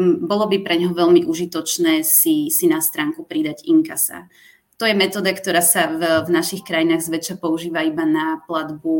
bolo 0.00 0.44
by 0.48 0.64
pre 0.64 0.80
ňoho 0.80 0.96
veľmi 0.96 1.28
užitočné 1.28 2.00
si, 2.00 2.48
si 2.48 2.64
na 2.64 2.80
stránku 2.80 3.28
pridať 3.28 3.68
inkasa. 3.68 4.32
To 4.80 4.88
je 4.88 4.96
metóda, 4.96 5.30
ktorá 5.30 5.60
sa 5.60 5.86
v, 5.92 6.02
v 6.24 6.28
našich 6.32 6.64
krajinách 6.64 7.04
zväčša 7.04 7.36
používa 7.38 7.84
iba 7.84 8.02
na 8.08 8.42
platbu 8.48 8.96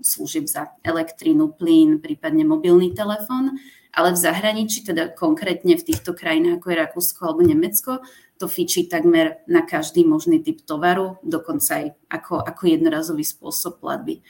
služieb 0.00 0.46
za 0.46 0.72
elektrínu, 0.86 1.52
plyn, 1.58 1.98
prípadne 2.00 2.46
mobilný 2.46 2.94
telefón, 2.94 3.58
ale 3.92 4.14
v 4.14 4.22
zahraničí, 4.24 4.86
teda 4.86 5.10
konkrétne 5.12 5.74
v 5.74 5.84
týchto 5.84 6.14
krajinách 6.14 6.62
ako 6.62 6.66
je 6.70 6.80
Rakúsko 6.80 7.20
alebo 7.26 7.42
Nemecko, 7.44 7.92
to 8.38 8.46
fičí 8.46 8.86
takmer 8.86 9.42
na 9.50 9.66
každý 9.66 10.06
možný 10.06 10.38
typ 10.38 10.62
tovaru, 10.62 11.18
dokonca 11.26 11.82
aj 11.82 11.86
ako, 12.06 12.34
ako 12.46 12.62
jednorazový 12.70 13.26
spôsob 13.26 13.82
platby. 13.82 14.22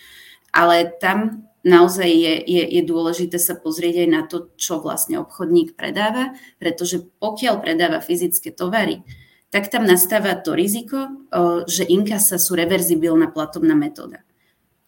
Ale 0.52 0.90
tam 1.00 1.48
naozaj 1.66 2.08
je, 2.08 2.34
je, 2.46 2.62
je 2.78 2.82
dôležité 2.86 3.36
sa 3.36 3.58
pozrieť 3.58 4.06
aj 4.06 4.08
na 4.08 4.22
to, 4.24 4.48
čo 4.56 4.80
vlastne 4.80 5.20
obchodník 5.20 5.76
predáva, 5.76 6.34
pretože 6.56 7.04
pokiaľ 7.20 7.60
predáva 7.60 7.98
fyzické 8.00 8.54
tovary, 8.54 9.04
tak 9.48 9.72
tam 9.72 9.88
nastáva 9.88 10.36
to 10.36 10.52
riziko, 10.52 11.28
že 11.64 11.88
inkasa 11.88 12.36
sú 12.36 12.52
reverzibilná 12.52 13.32
platobná 13.32 13.72
metóda. 13.72 14.20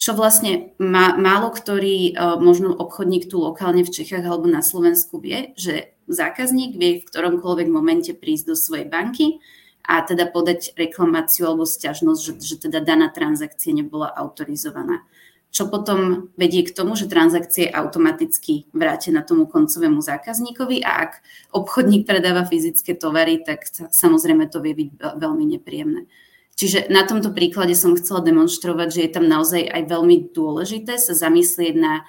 Čo 0.00 0.16
vlastne 0.16 0.72
má, 0.80 1.12
málo 1.16 1.52
ktorý 1.52 2.16
možno 2.40 2.72
obchodník 2.72 3.28
tu 3.28 3.40
lokálne 3.40 3.84
v 3.84 3.92
Čechách 3.92 4.24
alebo 4.24 4.48
na 4.48 4.64
Slovensku 4.64 5.20
vie, 5.20 5.52
že 5.60 5.96
zákazník 6.08 6.76
vie 6.76 7.00
v 7.00 7.08
ktoromkoľvek 7.08 7.68
momente 7.68 8.12
prísť 8.16 8.44
do 8.52 8.56
svojej 8.56 8.88
banky 8.88 9.40
a 9.84 10.00
teda 10.04 10.28
podať 10.28 10.76
reklamáciu 10.76 11.48
alebo 11.48 11.64
stiažnosť, 11.64 12.20
že, 12.20 12.32
že 12.40 12.56
teda 12.68 12.80
daná 12.84 13.12
transakcia 13.12 13.76
nebola 13.76 14.12
autorizovaná 14.12 15.04
čo 15.50 15.66
potom 15.66 16.30
vedie 16.38 16.62
k 16.62 16.70
tomu, 16.70 16.94
že 16.94 17.10
transakcie 17.10 17.66
automaticky 17.66 18.70
vrátená 18.70 19.26
tomu 19.26 19.50
koncovému 19.50 19.98
zákazníkovi 19.98 20.86
a 20.86 21.10
ak 21.10 21.12
obchodník 21.50 22.06
predáva 22.06 22.46
fyzické 22.46 22.94
tovary, 22.94 23.42
tak 23.42 23.66
samozrejme 23.90 24.46
to 24.46 24.62
vie 24.62 24.78
byť 24.78 24.90
veľmi 25.18 25.44
nepríjemné. 25.58 26.06
Čiže 26.54 26.86
na 26.92 27.02
tomto 27.02 27.34
príklade 27.34 27.74
som 27.74 27.96
chcela 27.96 28.22
demonstrovať, 28.22 28.88
že 28.94 29.00
je 29.08 29.10
tam 29.10 29.26
naozaj 29.26 29.64
aj 29.64 29.82
veľmi 29.90 30.30
dôležité 30.30 31.00
sa 31.00 31.16
zamyslieť 31.18 31.74
na, 31.74 32.04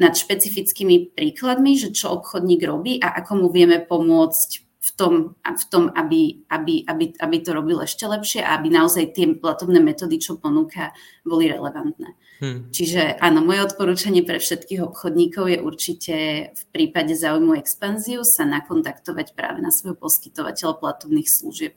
nad 0.00 0.16
špecifickými 0.16 1.12
príkladmi, 1.12 1.76
že 1.76 1.92
čo 1.92 2.18
obchodník 2.18 2.64
robí 2.64 2.98
a 2.98 3.12
ako 3.20 3.46
mu 3.46 3.48
vieme 3.52 3.78
pomôcť 3.78 4.69
v 4.80 4.90
tom, 4.96 5.14
v 5.44 5.64
tom 5.68 5.92
aby, 5.92 6.40
aby, 6.48 6.88
aby, 6.88 7.12
aby 7.20 7.36
to 7.44 7.52
robil 7.52 7.84
ešte 7.84 8.08
lepšie 8.08 8.40
a 8.40 8.56
aby 8.56 8.72
naozaj 8.72 9.12
tie 9.12 9.28
platobné 9.36 9.76
metódy, 9.76 10.16
čo 10.16 10.40
ponúka, 10.40 10.96
boli 11.20 11.52
relevantné. 11.52 12.16
Hmm. 12.40 12.72
Čiže 12.72 13.20
áno, 13.20 13.44
moje 13.44 13.68
odporúčanie 13.68 14.24
pre 14.24 14.40
všetkých 14.40 14.80
obchodníkov 14.80 15.52
je 15.52 15.58
určite 15.60 16.16
v 16.56 16.62
prípade 16.72 17.12
záujmu 17.12 17.60
expanziu 17.60 18.24
sa 18.24 18.48
nakontaktovať 18.48 19.36
práve 19.36 19.60
na 19.60 19.68
svojho 19.68 20.00
poskytovateľa 20.00 20.80
platobných 20.80 21.28
služieb. 21.28 21.76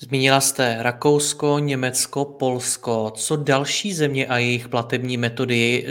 Zmínila 0.00 0.40
jste 0.40 0.76
Rakousko, 0.80 1.58
Německo, 1.58 2.24
Polsko. 2.24 3.12
Co 3.16 3.36
další 3.36 3.92
země 3.92 4.26
a 4.26 4.38
jejich 4.38 4.68
platební 4.68 5.16
metody? 5.16 5.86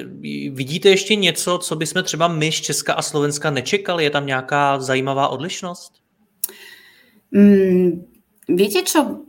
Vidíte 0.51 0.89
ještě 0.89 1.15
něco, 1.15 1.57
co 1.57 1.75
bychom 1.75 2.03
třeba 2.03 2.27
my 2.27 2.51
z 2.51 2.55
Česka 2.55 2.93
a 2.93 3.01
Slovenska 3.01 3.49
nečekali? 3.49 4.03
Je 4.03 4.09
tam 4.09 4.25
nějaká 4.25 4.79
zajímavá 4.79 5.27
odlišnost? 5.27 5.93
Mm, 7.31 8.05
viete 8.47 8.85
čo? 8.85 9.27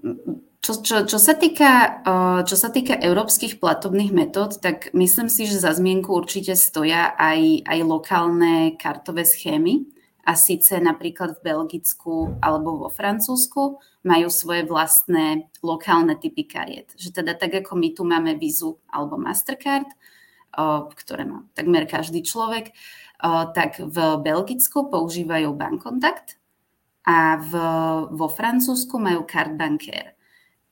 Čo, 0.66 0.82
čo, 0.82 1.06
čo, 1.06 1.18
sa 1.22 1.38
týka, 1.38 2.02
čo 2.42 2.58
sa 2.58 2.74
týka 2.74 2.98
európskych 2.98 3.62
platobných 3.62 4.10
metód, 4.10 4.58
tak 4.58 4.90
myslím 4.98 5.30
si, 5.30 5.46
že 5.46 5.62
za 5.62 5.70
zmienku 5.70 6.10
určite 6.10 6.58
stoja 6.58 7.14
aj, 7.14 7.62
aj 7.62 7.78
lokálne 7.86 8.74
kartové 8.74 9.22
schémy. 9.22 9.86
A 10.26 10.34
síce 10.34 10.82
napríklad 10.82 11.38
v 11.38 11.54
Belgicku 11.54 12.34
alebo 12.42 12.82
vo 12.82 12.90
Francúzsku 12.90 13.78
majú 14.02 14.26
svoje 14.26 14.66
vlastné 14.66 15.46
lokálne 15.62 16.18
typy 16.18 16.42
kariet. 16.50 16.90
Že 16.98 17.22
teda 17.22 17.38
tak, 17.38 17.62
ako 17.62 17.78
my 17.78 17.88
tu 17.94 18.02
máme 18.02 18.34
Vizu 18.34 18.74
alebo 18.90 19.14
Mastercard, 19.14 19.86
ktoré 20.98 21.22
má 21.30 21.46
takmer 21.54 21.86
každý 21.86 22.26
človek, 22.26 22.74
tak 23.54 23.78
v 23.78 23.96
Belgicku 24.18 24.90
používajú 24.90 25.54
Bankontakt 25.54 26.42
a 27.06 27.38
v, 27.38 27.52
vo 28.10 28.26
Francúzsku 28.26 28.98
majú 28.98 29.22
Card 29.30 29.54
Bancaire. 29.54 30.18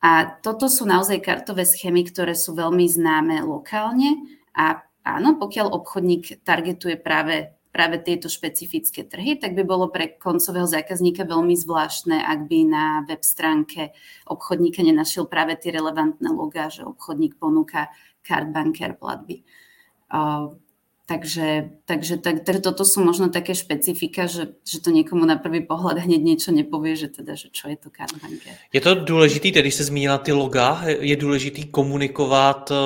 A 0.02 0.34
toto 0.42 0.66
sú 0.66 0.84
naozaj 0.84 1.22
kartové 1.22 1.62
schémy, 1.62 2.04
ktoré 2.10 2.34
sú 2.34 2.58
veľmi 2.58 2.84
známe 2.90 3.40
lokálne 3.46 4.18
a 4.50 4.82
áno, 5.06 5.38
pokiaľ 5.38 5.72
obchodník 5.72 6.44
targetuje 6.44 6.98
práve, 6.98 7.54
práve 7.74 7.98
tieto 7.98 8.30
špecifické 8.30 9.02
trhy, 9.02 9.34
tak 9.34 9.58
by 9.58 9.66
bolo 9.66 9.90
pre 9.90 10.14
koncového 10.14 10.62
zákazníka 10.62 11.26
veľmi 11.26 11.58
zvláštne, 11.58 12.22
ak 12.22 12.46
by 12.46 12.58
na 12.70 13.02
web 13.02 13.26
stránke 13.26 13.90
obchodníka 14.30 14.78
nenašiel 14.86 15.26
práve 15.26 15.58
tie 15.58 15.74
relevantné 15.74 16.30
logá, 16.30 16.70
že 16.70 16.86
obchodník 16.86 17.34
ponúka 17.34 17.90
card 18.22 18.54
banker 18.54 18.94
platby. 18.94 19.42
Takže, 21.04 21.68
takže 21.84 22.16
tak, 22.16 22.48
tak 22.48 22.64
toto 22.64 22.80
sú 22.80 23.04
možno 23.04 23.28
také 23.28 23.52
špecifika, 23.52 24.24
že, 24.24 24.56
že 24.64 24.80
to 24.80 24.88
někomu 24.88 25.28
na 25.28 25.36
prvý 25.36 25.60
pohled 25.60 26.00
hneď 26.00 26.20
niečo 26.24 26.48
nepovie, 26.48 26.96
že 26.96 27.12
teda, 27.12 27.36
že 27.36 27.52
čo 27.52 27.68
je 27.68 27.76
to 27.76 27.92
card 27.92 28.16
banker. 28.24 28.56
Je 28.72 28.80
to 28.80 28.94
důležitý, 28.94 29.52
tedy 29.52 29.70
se 29.70 29.84
zmínila 29.84 30.18
ty 30.18 30.32
loga, 30.32 30.80
je 30.88 31.16
důležitý 31.16 31.68
komunikovat 31.68 32.70
uh, 32.70 32.76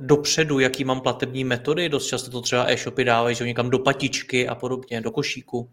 dopředu, 0.00 0.58
jaký 0.58 0.84
mám 0.84 1.00
platební 1.00 1.44
metody, 1.44 1.88
dost 1.88 2.06
často 2.06 2.30
to 2.30 2.40
třeba 2.40 2.70
e-shopy 2.70 3.04
dávají, 3.04 3.36
že 3.36 3.46
někam 3.46 3.70
do 3.70 3.78
patičky 3.78 4.48
a 4.48 4.54
podobně, 4.54 5.00
do 5.00 5.10
košíku. 5.10 5.68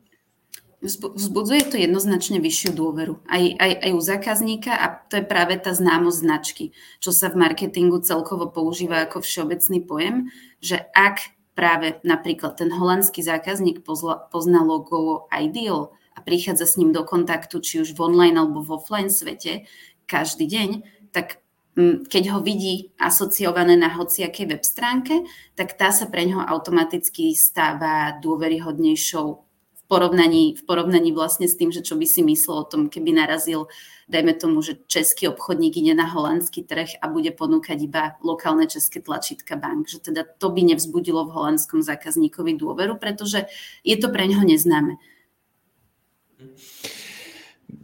vzbudzuje 1.15 1.63
to 1.63 1.75
jednoznačne 1.75 2.39
vyššiu 2.39 2.71
dôveru 2.71 3.19
aj, 3.27 3.43
aj, 3.59 3.71
aj 3.83 3.91
u 3.91 3.99
zákazníka 3.99 4.71
a 4.79 4.95
to 5.11 5.19
je 5.19 5.25
práve 5.27 5.59
tá 5.59 5.75
známosť 5.75 6.17
značky, 6.23 6.65
čo 7.03 7.11
sa 7.11 7.27
v 7.27 7.35
marketingu 7.35 7.99
celkovo 7.99 8.47
používa 8.47 9.03
ako 9.03 9.19
všeobecný 9.19 9.79
pojem, 9.83 10.15
že 10.63 10.79
ak 10.95 11.38
práve 11.59 11.99
napríklad 12.07 12.55
ten 12.55 12.71
holandský 12.71 13.19
zákazník 13.19 13.83
pozná 14.31 14.63
logo 14.63 15.27
Ideal 15.27 15.91
a 16.15 16.23
prichádza 16.23 16.63
s 16.63 16.79
ním 16.79 16.95
do 16.95 17.03
kontaktu, 17.03 17.59
či 17.59 17.83
už 17.83 17.91
v 17.91 17.99
online 17.99 18.39
alebo 18.39 18.63
v 18.63 18.79
offline 18.79 19.11
svete 19.11 19.67
každý 20.07 20.47
deň, 20.47 20.69
tak 21.11 21.43
keď 22.07 22.23
ho 22.31 22.39
vidí 22.39 22.95
asociované 22.95 23.75
na 23.75 23.91
hociakej 23.91 24.45
web 24.47 24.63
stránke, 24.63 25.27
tak 25.59 25.75
tá 25.75 25.91
sa 25.91 26.07
pre 26.07 26.23
ňoho 26.27 26.47
automaticky 26.47 27.35
stáva 27.35 28.15
dôveryhodnejšou 28.23 29.48
porovnaní, 29.89 30.55
v 30.55 30.63
porovnaní 30.63 31.09
vlastne 31.11 31.49
s 31.49 31.57
tým, 31.57 31.73
že 31.73 31.81
čo 31.81 31.97
by 31.97 32.05
si 32.05 32.21
myslel 32.21 32.61
o 32.61 32.69
tom, 32.69 32.93
keby 32.93 33.09
narazil, 33.09 33.65
dajme 34.05 34.37
tomu, 34.37 34.61
že 34.61 34.77
český 34.85 35.27
obchodník 35.33 35.81
ide 35.81 35.97
na 35.97 36.05
holandský 36.05 36.63
trh 36.63 37.01
a 37.01 37.09
bude 37.09 37.33
ponúkať 37.33 37.77
iba 37.81 38.13
lokálne 38.21 38.69
české 38.69 39.01
tlačítka 39.01 39.57
bank. 39.57 39.89
Že 39.89 40.13
teda 40.13 40.21
to 40.37 40.53
by 40.53 40.61
nevzbudilo 40.61 41.25
v 41.25 41.33
holandskom 41.33 41.81
zákazníkovi 41.81 42.61
dôveru, 42.61 43.01
pretože 43.01 43.49
je 43.81 43.97
to 43.97 44.13
pre 44.13 44.29
neho 44.29 44.45
neznáme. 44.45 45.01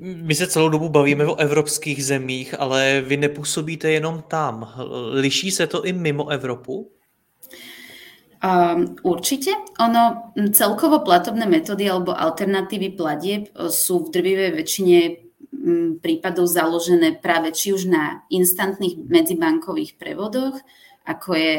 My 0.02 0.36
se 0.36 0.48
celou 0.48 0.70
dobu 0.70 0.90
bavíme 0.90 1.26
o 1.26 1.36
evropských 1.36 2.06
zemích, 2.06 2.60
ale 2.60 3.02
vy 3.02 3.18
nepůsobíte 3.18 3.92
jenom 3.92 4.24
tam. 4.28 4.74
Liší 5.12 5.52
se 5.52 5.68
to 5.68 5.86
i 5.86 5.94
mimo 5.94 6.28
Evropu? 6.30 6.95
Um, 8.44 9.00
určite. 9.02 9.56
Ono, 9.80 10.36
celkovo 10.52 11.02
platobné 11.02 11.48
metódy 11.48 11.88
alebo 11.88 12.12
alternatívy 12.12 12.94
platieb 12.94 13.48
e, 13.50 13.72
sú 13.72 14.06
v 14.06 14.12
drvivej 14.12 14.52
väčšine 14.60 14.98
prípadov 16.04 16.46
založené 16.46 17.18
práve 17.18 17.50
či 17.56 17.74
už 17.74 17.90
na 17.90 18.22
instantných 18.30 19.02
medzibankových 19.02 19.98
prevodoch, 19.98 20.60
ako 21.06 21.38
je 21.38 21.54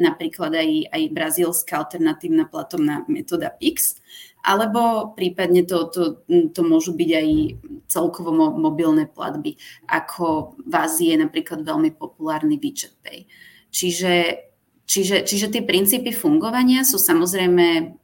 napríklad 0.00 0.56
aj, 0.56 0.70
aj 0.92 1.02
brazílska 1.12 1.72
alternatívna 1.84 2.48
platobná 2.48 3.04
metóda 3.08 3.52
PIX, 3.52 4.00
alebo 4.46 5.12
prípadne 5.12 5.68
to, 5.68 5.88
to, 5.92 6.02
to 6.26 6.60
môžu 6.64 6.96
byť 6.96 7.10
aj 7.12 7.28
celkovo 7.90 8.32
mobilné 8.56 9.04
platby, 9.10 9.58
ako 9.88 10.56
v 10.64 10.74
Ázii 10.74 11.12
je 11.12 11.22
napríklad 11.22 11.60
veľmi 11.66 11.92
populárny 11.96 12.56
WeChat 12.56 12.94
Pay. 13.04 13.28
Čiže 13.68 14.12
Čiže, 14.86 15.26
čiže 15.26 15.50
tie 15.50 15.62
princípy 15.66 16.14
fungovania 16.14 16.86
sú 16.86 17.02
samozrejme 17.02 17.98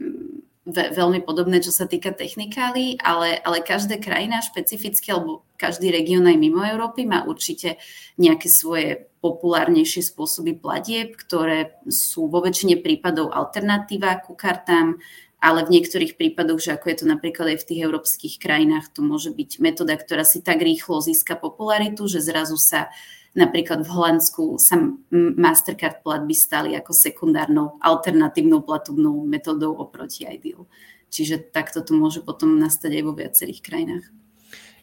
veľmi 0.71 1.27
podobné, 1.27 1.59
čo 1.59 1.75
sa 1.75 1.91
týka 1.91 2.15
technikály, 2.15 2.95
ale, 3.03 3.35
ale 3.43 3.67
každá 3.67 3.99
krajina 3.99 4.39
špecificky, 4.39 5.11
alebo 5.11 5.43
každý 5.59 5.91
región 5.91 6.23
aj 6.27 6.39
mimo 6.39 6.63
Európy 6.63 7.03
má 7.03 7.27
určite 7.27 7.83
nejaké 8.15 8.47
svoje 8.47 9.11
populárnejšie 9.19 10.07
spôsoby 10.07 10.55
platieb, 10.55 11.19
ktoré 11.19 11.79
sú 11.91 12.31
vo 12.31 12.43
väčšine 12.43 12.79
prípadov 12.79 13.35
alternatíva 13.35 14.23
ku 14.23 14.39
kartám, 14.39 15.03
ale 15.43 15.67
v 15.67 15.75
niektorých 15.79 16.15
prípadoch, 16.15 16.63
že 16.63 16.79
ako 16.79 16.87
je 16.95 16.97
to 17.03 17.07
napríklad 17.11 17.59
aj 17.59 17.59
v 17.67 17.67
tých 17.67 17.81
európskych 17.83 18.35
krajinách, 18.39 18.95
to 18.95 19.03
môže 19.03 19.35
byť 19.35 19.59
metóda, 19.59 19.99
ktorá 19.99 20.23
si 20.23 20.39
tak 20.39 20.63
rýchlo 20.63 21.03
získa 21.03 21.35
popularitu, 21.35 22.07
že 22.07 22.23
zrazu 22.23 22.55
sa 22.55 22.95
Napríklad 23.33 23.89
v 23.89 23.91
Holandsku 23.91 24.61
sa 24.61 24.77
Mastercard 25.13 26.05
platby 26.05 26.37
stali 26.37 26.77
ako 26.77 26.93
sekundárnou 26.93 27.81
alternatívnou 27.81 28.61
platobnou 28.61 29.25
metodou 29.25 29.73
oproti 29.81 30.29
Ideal. 30.29 30.69
Čiže 31.09 31.49
takto 31.53 31.81
to 31.81 31.97
môže 31.97 32.21
potom 32.21 32.61
nastať 32.61 33.01
aj 33.01 33.03
vo 33.05 33.13
viacerých 33.17 33.61
krajinách. 33.65 34.05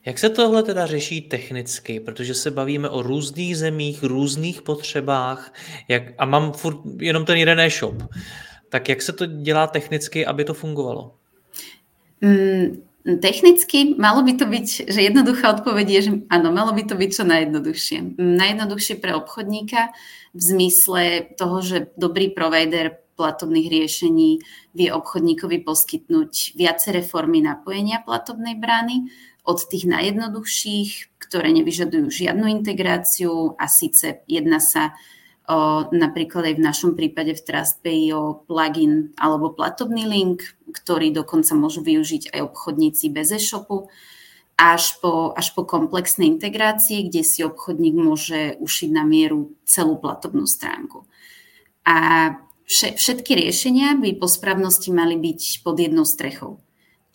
Jak 0.05 0.19
se 0.19 0.29
tohle 0.29 0.63
teda 0.63 0.85
řeší 0.85 1.21
technicky? 1.21 1.99
Protože 1.99 2.33
se 2.33 2.51
bavíme 2.51 2.89
o 2.89 3.01
různých 3.01 3.57
zemích, 3.57 4.03
různých 4.03 4.61
potřebách 4.61 5.53
jak, 5.87 6.03
a 6.17 6.25
mám 6.25 6.53
furt 6.53 6.77
jenom 6.99 7.25
ten 7.25 7.37
jeden 7.37 7.59
e-shop. 7.59 7.95
Tak 8.69 8.89
jak 8.89 9.01
se 9.01 9.13
to 9.13 9.25
dělá 9.25 9.67
technicky, 9.67 10.25
aby 10.25 10.45
to 10.45 10.53
fungovalo? 10.53 11.15
Mm, 12.21 12.88
Technicky 12.99 13.95
malo 13.95 14.21
by 14.27 14.35
to 14.35 14.45
byť, 14.45 14.91
že 14.91 14.99
jednoduchá 14.99 15.55
odpoveď 15.55 15.87
je, 15.87 16.01
že 16.03 16.11
áno, 16.27 16.51
malo 16.51 16.75
by 16.75 16.83
to 16.83 16.99
byť 16.99 17.09
čo 17.15 17.23
najjednoduchšie. 17.23 18.19
Najjednoduchšie 18.19 18.95
pre 18.99 19.15
obchodníka 19.15 19.95
v 20.35 20.41
zmysle 20.41 21.31
toho, 21.39 21.63
že 21.63 21.77
dobrý 21.95 22.35
provider 22.35 22.99
platobných 23.15 23.67
riešení 23.71 24.43
vie 24.75 24.89
obchodníkovi 24.91 25.63
poskytnúť 25.63 26.59
viaceré 26.59 26.99
formy 27.03 27.39
napojenia 27.43 28.03
platobnej 28.03 28.59
brány, 28.59 29.11
od 29.49 29.65
tých 29.65 29.89
najjednoduchších, 29.89 31.17
ktoré 31.17 31.49
nevyžadujú 31.57 32.13
žiadnu 32.13 32.45
integráciu 32.61 33.57
a 33.57 33.65
síce 33.65 34.21
jedna 34.29 34.61
sa 34.61 34.93
napríklad 35.89 36.53
aj 36.53 36.55
v 36.61 36.65
našom 36.65 36.91
prípade 36.93 37.33
v 37.33 37.41
TrustPay 37.41 38.13
o 38.13 38.45
plugin 38.45 39.17
alebo 39.17 39.49
platobný 39.49 40.05
link, 40.05 40.45
ktorý 40.69 41.09
dokonca 41.09 41.57
môžu 41.57 41.81
využiť 41.81 42.29
aj 42.37 42.39
obchodníci 42.53 43.09
bez 43.09 43.33
e-shopu, 43.33 43.89
až 44.59 44.99
po, 45.01 45.33
až 45.33 45.55
po 45.57 45.65
komplexné 45.65 46.27
integrácie, 46.29 47.07
kde 47.07 47.25
si 47.25 47.41
obchodník 47.41 47.95
môže 47.95 48.59
ušiť 48.61 48.89
na 48.93 49.07
mieru 49.07 49.55
celú 49.65 49.97
platobnú 49.97 50.45
stránku. 50.45 51.07
A 51.87 52.37
všetky 52.69 53.33
riešenia 53.33 53.97
by 53.97 54.21
po 54.21 54.29
správnosti 54.29 54.93
mali 54.93 55.17
byť 55.17 55.65
pod 55.65 55.79
jednou 55.81 56.05
strechou. 56.05 56.61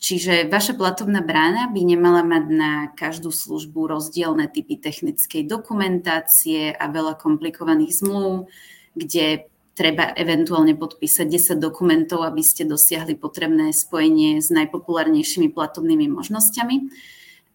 Čiže 0.05 0.53
vaša 0.53 0.77
platobná 0.77 1.25
brána 1.25 1.65
by 1.73 1.81
nemala 1.81 2.21
mať 2.21 2.45
na 2.53 2.93
každú 2.93 3.33
službu 3.33 3.89
rozdielne 3.89 4.45
typy 4.45 4.77
technickej 4.77 5.49
dokumentácie 5.49 6.77
a 6.77 6.85
veľa 6.93 7.17
komplikovaných 7.17 8.05
zmluv, 8.05 8.45
kde 8.93 9.49
treba 9.73 10.13
eventuálne 10.13 10.77
podpísať 10.77 11.57
10 11.57 11.57
dokumentov, 11.57 12.21
aby 12.21 12.45
ste 12.45 12.69
dosiahli 12.69 13.17
potrebné 13.17 13.73
spojenie 13.73 14.45
s 14.45 14.53
najpopulárnejšími 14.53 15.49
platobnými 15.49 16.05
možnosťami. 16.13 16.75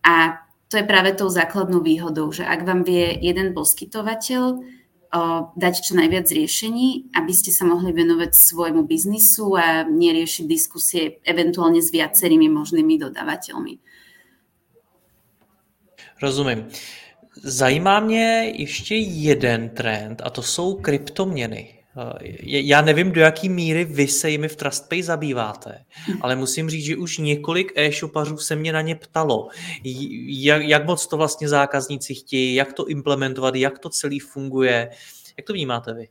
A 0.02 0.42
to 0.66 0.74
je 0.74 0.90
práve 0.90 1.14
tou 1.14 1.30
základnou 1.30 1.86
výhodou, 1.86 2.34
že 2.34 2.42
ak 2.42 2.66
vám 2.66 2.82
vie 2.82 3.14
jeden 3.14 3.54
poskytovateľ 3.54 4.58
dať 5.56 5.74
čo 5.82 5.98
najviac 5.98 6.30
riešení, 6.30 7.10
aby 7.18 7.32
ste 7.34 7.50
sa 7.50 7.66
mohli 7.66 7.90
venovať 7.90 8.30
svojmu 8.30 8.86
biznisu 8.86 9.58
a 9.58 9.82
neriešiť 9.82 10.44
diskusie 10.46 11.18
eventuálne 11.26 11.82
s 11.82 11.90
viacerými 11.90 12.46
možnými 12.46 12.94
dodávateľmi. 12.98 13.74
Rozumím. 16.22 16.68
Zajímá 17.42 18.00
mě 18.00 18.52
ještě 18.54 18.96
jeden 18.96 19.68
trend 19.68 20.22
a 20.24 20.30
to 20.30 20.42
jsou 20.42 20.74
kryptoměny. 20.74 21.79
Já 22.42 22.82
nevím, 22.82 23.12
do 23.12 23.20
jaký 23.20 23.48
míry 23.48 23.84
vy 23.84 24.08
se 24.08 24.30
jimi 24.30 24.48
v 24.48 24.56
TrustPay 24.56 25.02
zabýváte, 25.02 25.84
ale 26.20 26.36
musím 26.36 26.70
říct, 26.70 26.84
že 26.84 26.96
už 26.96 27.18
několik 27.18 27.72
e-shopařů 27.74 28.36
se 28.36 28.56
mě 28.56 28.72
na 28.72 28.80
ně 28.80 28.94
ptalo, 28.94 29.48
jak, 30.26 30.62
jak 30.62 30.86
moc 30.86 31.06
to 31.06 31.16
vlastně 31.16 31.48
zákazníci 31.48 32.14
chtějí, 32.14 32.54
jak 32.54 32.72
to 32.72 32.86
implementovat, 32.86 33.54
jak 33.54 33.78
to 33.78 33.88
celý 33.88 34.18
funguje. 34.18 34.90
Jak 35.36 35.46
to 35.46 35.52
vnímáte 35.52 35.94
vy? 35.94 36.08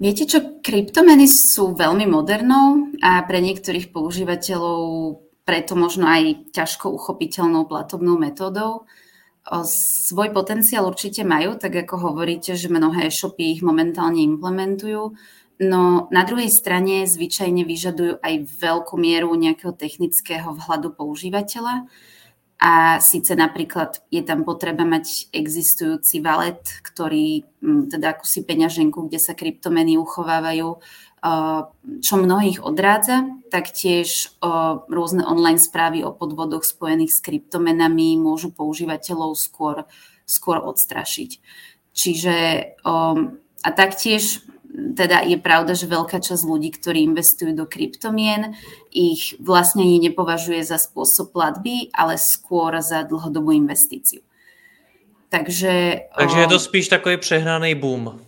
Viete 0.00 0.24
čo, 0.24 0.40
kryptomeny 0.64 1.28
sú 1.28 1.76
veľmi 1.76 2.08
modernou 2.08 2.88
a 3.04 3.20
pre 3.28 3.36
niektorých 3.44 3.92
používateľov 3.92 4.80
preto 5.44 5.76
možno 5.76 6.08
aj 6.08 6.56
ťažko 6.56 6.88
uchopiteľnou 6.88 7.68
platobnou 7.68 8.16
metódou. 8.16 8.88
Svoj 9.64 10.36
potenciál 10.36 10.84
určite 10.84 11.24
majú, 11.24 11.56
tak 11.56 11.72
ako 11.72 12.12
hovoríte, 12.12 12.54
že 12.54 12.68
mnohé 12.68 13.08
e-shopy 13.08 13.56
ich 13.56 13.62
momentálne 13.64 14.20
implementujú, 14.20 15.16
no 15.64 16.08
na 16.12 16.22
druhej 16.28 16.52
strane 16.52 17.08
zvyčajne 17.08 17.64
vyžadujú 17.64 18.20
aj 18.20 18.34
veľkú 18.46 18.94
mieru 19.00 19.32
nejakého 19.32 19.72
technického 19.72 20.52
vhľadu 20.56 20.92
používateľa. 20.92 21.88
A 22.60 23.00
síce 23.00 23.32
napríklad 23.32 24.04
je 24.12 24.20
tam 24.20 24.44
potreba 24.44 24.84
mať 24.84 25.32
existujúci 25.32 26.20
valet, 26.20 26.60
ktorý, 26.84 27.48
teda 27.88 28.12
akúsi 28.12 28.44
peňaženku, 28.44 29.08
kde 29.08 29.16
sa 29.16 29.32
kryptomeny 29.32 29.96
uchovávajú, 29.96 30.76
čo 32.00 32.14
mnohých 32.16 32.64
odrádza, 32.64 33.28
taktiež 33.52 34.32
rôzne 34.88 35.20
online 35.24 35.60
správy 35.60 36.00
o 36.00 36.16
podvodoch 36.16 36.64
spojených 36.64 37.12
s 37.12 37.20
kryptomenami 37.20 38.16
môžu 38.16 38.48
používateľov 38.48 39.36
skôr, 39.36 39.84
skôr 40.24 40.64
odstrašiť. 40.64 41.30
Čiže 41.92 42.36
a 43.60 43.68
taktiež 43.76 44.40
teda 44.70 45.26
je 45.26 45.34
pravda, 45.36 45.74
že 45.74 45.90
veľká 45.90 46.22
časť 46.22 46.46
ľudí, 46.46 46.70
ktorí 46.70 47.02
investujú 47.02 47.52
do 47.52 47.66
kryptomien, 47.66 48.54
ich 48.94 49.34
vlastne 49.42 49.82
nepovažuje 49.82 50.62
za 50.62 50.78
spôsob 50.78 51.34
platby, 51.34 51.90
ale 51.90 52.16
skôr 52.16 52.78
za 52.78 53.02
dlhodobú 53.02 53.50
investíciu. 53.50 54.22
Takže, 55.30 56.06
Takže 56.18 56.38
je 56.40 56.46
to 56.46 56.58
spíš 56.58 56.88
takový 56.88 57.16
přehnaný 57.16 57.74
boom. 57.74 58.18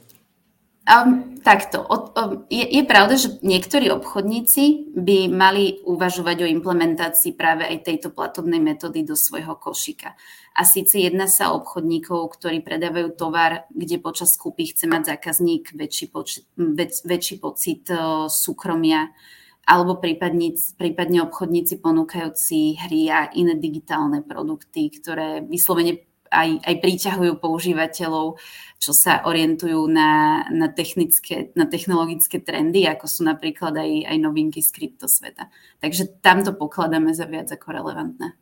Um, 0.82 1.38
takto. 1.38 1.78
O, 1.78 2.10
o, 2.10 2.22
je, 2.50 2.66
je 2.66 2.82
pravda, 2.82 3.14
že 3.14 3.38
niektorí 3.46 3.86
obchodníci 3.94 4.90
by 4.98 5.30
mali 5.30 5.78
uvažovať 5.86 6.42
o 6.42 6.50
implementácii 6.50 7.38
práve 7.38 7.62
aj 7.62 7.86
tejto 7.86 8.10
platobnej 8.10 8.58
metódy 8.58 9.06
do 9.06 9.14
svojho 9.14 9.54
košíka. 9.62 10.18
A 10.58 10.66
síce 10.66 10.98
jedná 10.98 11.30
sa 11.30 11.54
o 11.54 11.62
obchodníkov, 11.62 12.34
ktorí 12.34 12.66
predávajú 12.66 13.14
tovar, 13.14 13.70
kde 13.70 14.02
počas 14.02 14.34
kúpy 14.34 14.74
chce 14.74 14.90
mať 14.90 15.14
zákazník 15.14 15.70
väčší, 15.70 16.10
počet, 16.10 16.50
väč, 16.58 17.06
väčší 17.06 17.38
pocit 17.38 17.86
o, 17.94 18.26
súkromia, 18.26 19.14
alebo 19.62 20.02
prípadne, 20.02 20.58
prípadne 20.74 21.22
obchodníci 21.22 21.78
ponúkajúci 21.78 22.82
hry 22.82 23.06
a 23.06 23.30
iné 23.38 23.54
digitálne 23.54 24.26
produkty, 24.26 24.90
ktoré 24.90 25.46
vyslovene 25.46 26.10
aj, 26.32 26.64
aj 26.64 26.74
príťahujú 26.80 27.36
používateľov, 27.38 28.40
čo 28.80 28.92
sa 28.96 29.22
orientujú 29.28 29.86
na, 29.86 30.42
na, 30.50 30.66
technické, 30.72 31.54
na 31.54 31.70
technologické 31.70 32.40
trendy, 32.42 32.88
ako 32.88 33.06
sú 33.06 33.22
napríklad 33.22 33.76
aj, 33.78 34.10
aj 34.10 34.16
novinky 34.18 34.58
z 34.64 34.74
kryptosveta. 34.74 35.52
Takže 35.78 36.18
tam 36.24 36.42
to 36.42 36.56
pokladáme 36.56 37.14
za 37.14 37.28
viac 37.28 37.52
ako 37.52 37.70
relevantné. 37.70 38.34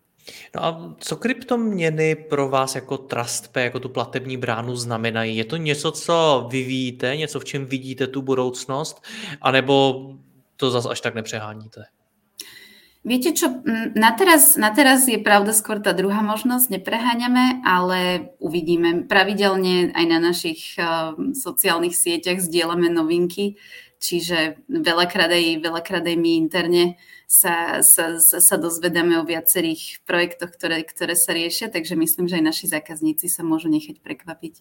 No 0.55 0.65
a 0.65 0.95
co 0.99 1.17
kryptoměny 1.17 2.15
pro 2.15 2.49
vás 2.49 2.75
jako 2.75 2.99
TrustPay, 2.99 3.65
jako 3.65 3.81
tu 3.81 3.89
platební 3.89 4.37
bránu 4.37 4.77
znamenají? 4.77 5.37
Je 5.37 5.45
to 5.45 5.57
něco, 5.57 5.93
co 5.93 6.47
vyvíjíte, 6.51 7.17
něco, 7.17 7.41
v 7.41 7.45
čem 7.45 7.67
vidíte 7.67 8.07
tu 8.07 8.23
budoucnost, 8.23 9.03
anebo 9.41 10.07
to 10.57 10.71
zase 10.71 10.89
až 10.89 11.01
tak 11.01 11.15
nepřeháníte? 11.15 11.85
Viete 13.01 13.33
čo, 13.33 13.65
na 13.97 14.13
teraz, 14.13 14.61
na 14.61 14.69
teraz 14.77 15.09
je 15.09 15.17
pravda 15.17 15.57
skôr 15.57 15.81
tá 15.81 15.97
druhá 15.97 16.21
možnosť, 16.21 16.69
nepreháňame, 16.69 17.65
ale 17.65 18.29
uvidíme. 18.37 19.09
Pravidelne 19.09 19.89
aj 19.97 20.05
na 20.05 20.21
našich 20.21 20.77
uh, 20.77 21.17
sociálnych 21.33 21.97
sieťach 21.97 22.45
zdieľame 22.45 22.93
novinky, 22.93 23.57
čiže 24.05 24.61
veľakrát 24.69 25.33
aj, 25.33 25.65
veľakrát 25.65 26.05
aj 26.05 26.17
my 26.21 26.31
interne 26.45 27.01
sa, 27.25 27.81
sa, 27.81 28.21
sa, 28.21 28.37
sa 28.37 28.57
dozvedáme 28.61 29.17
o 29.17 29.25
viacerých 29.25 30.05
projektoch, 30.05 30.53
ktoré, 30.53 30.85
ktoré 30.85 31.17
sa 31.17 31.33
riešia, 31.33 31.73
takže 31.73 31.97
myslím, 31.97 32.29
že 32.29 32.37
aj 32.37 32.45
naši 32.53 32.67
zákazníci 32.69 33.33
sa 33.33 33.41
môžu 33.41 33.73
nechať 33.73 34.05
prekvapiť. 34.05 34.61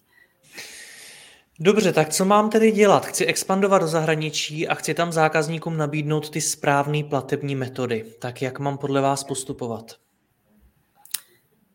Dobře, 1.62 1.92
tak 1.92 2.08
co 2.08 2.24
mám 2.24 2.50
tedy 2.50 2.72
dělat? 2.72 3.06
Chci 3.06 3.26
expandovat 3.26 3.82
do 3.82 3.88
zahraničí 3.88 4.68
a 4.68 4.74
chci 4.74 4.94
tam 4.94 5.12
zákazníkům 5.12 5.76
nabídnout 5.76 6.30
ty 6.30 6.40
správné 6.40 7.04
platební 7.04 7.54
metody. 7.54 8.04
Tak 8.18 8.42
jak 8.42 8.58
mám 8.58 8.78
podle 8.78 9.00
vás 9.00 9.24
postupovat? 9.24 9.92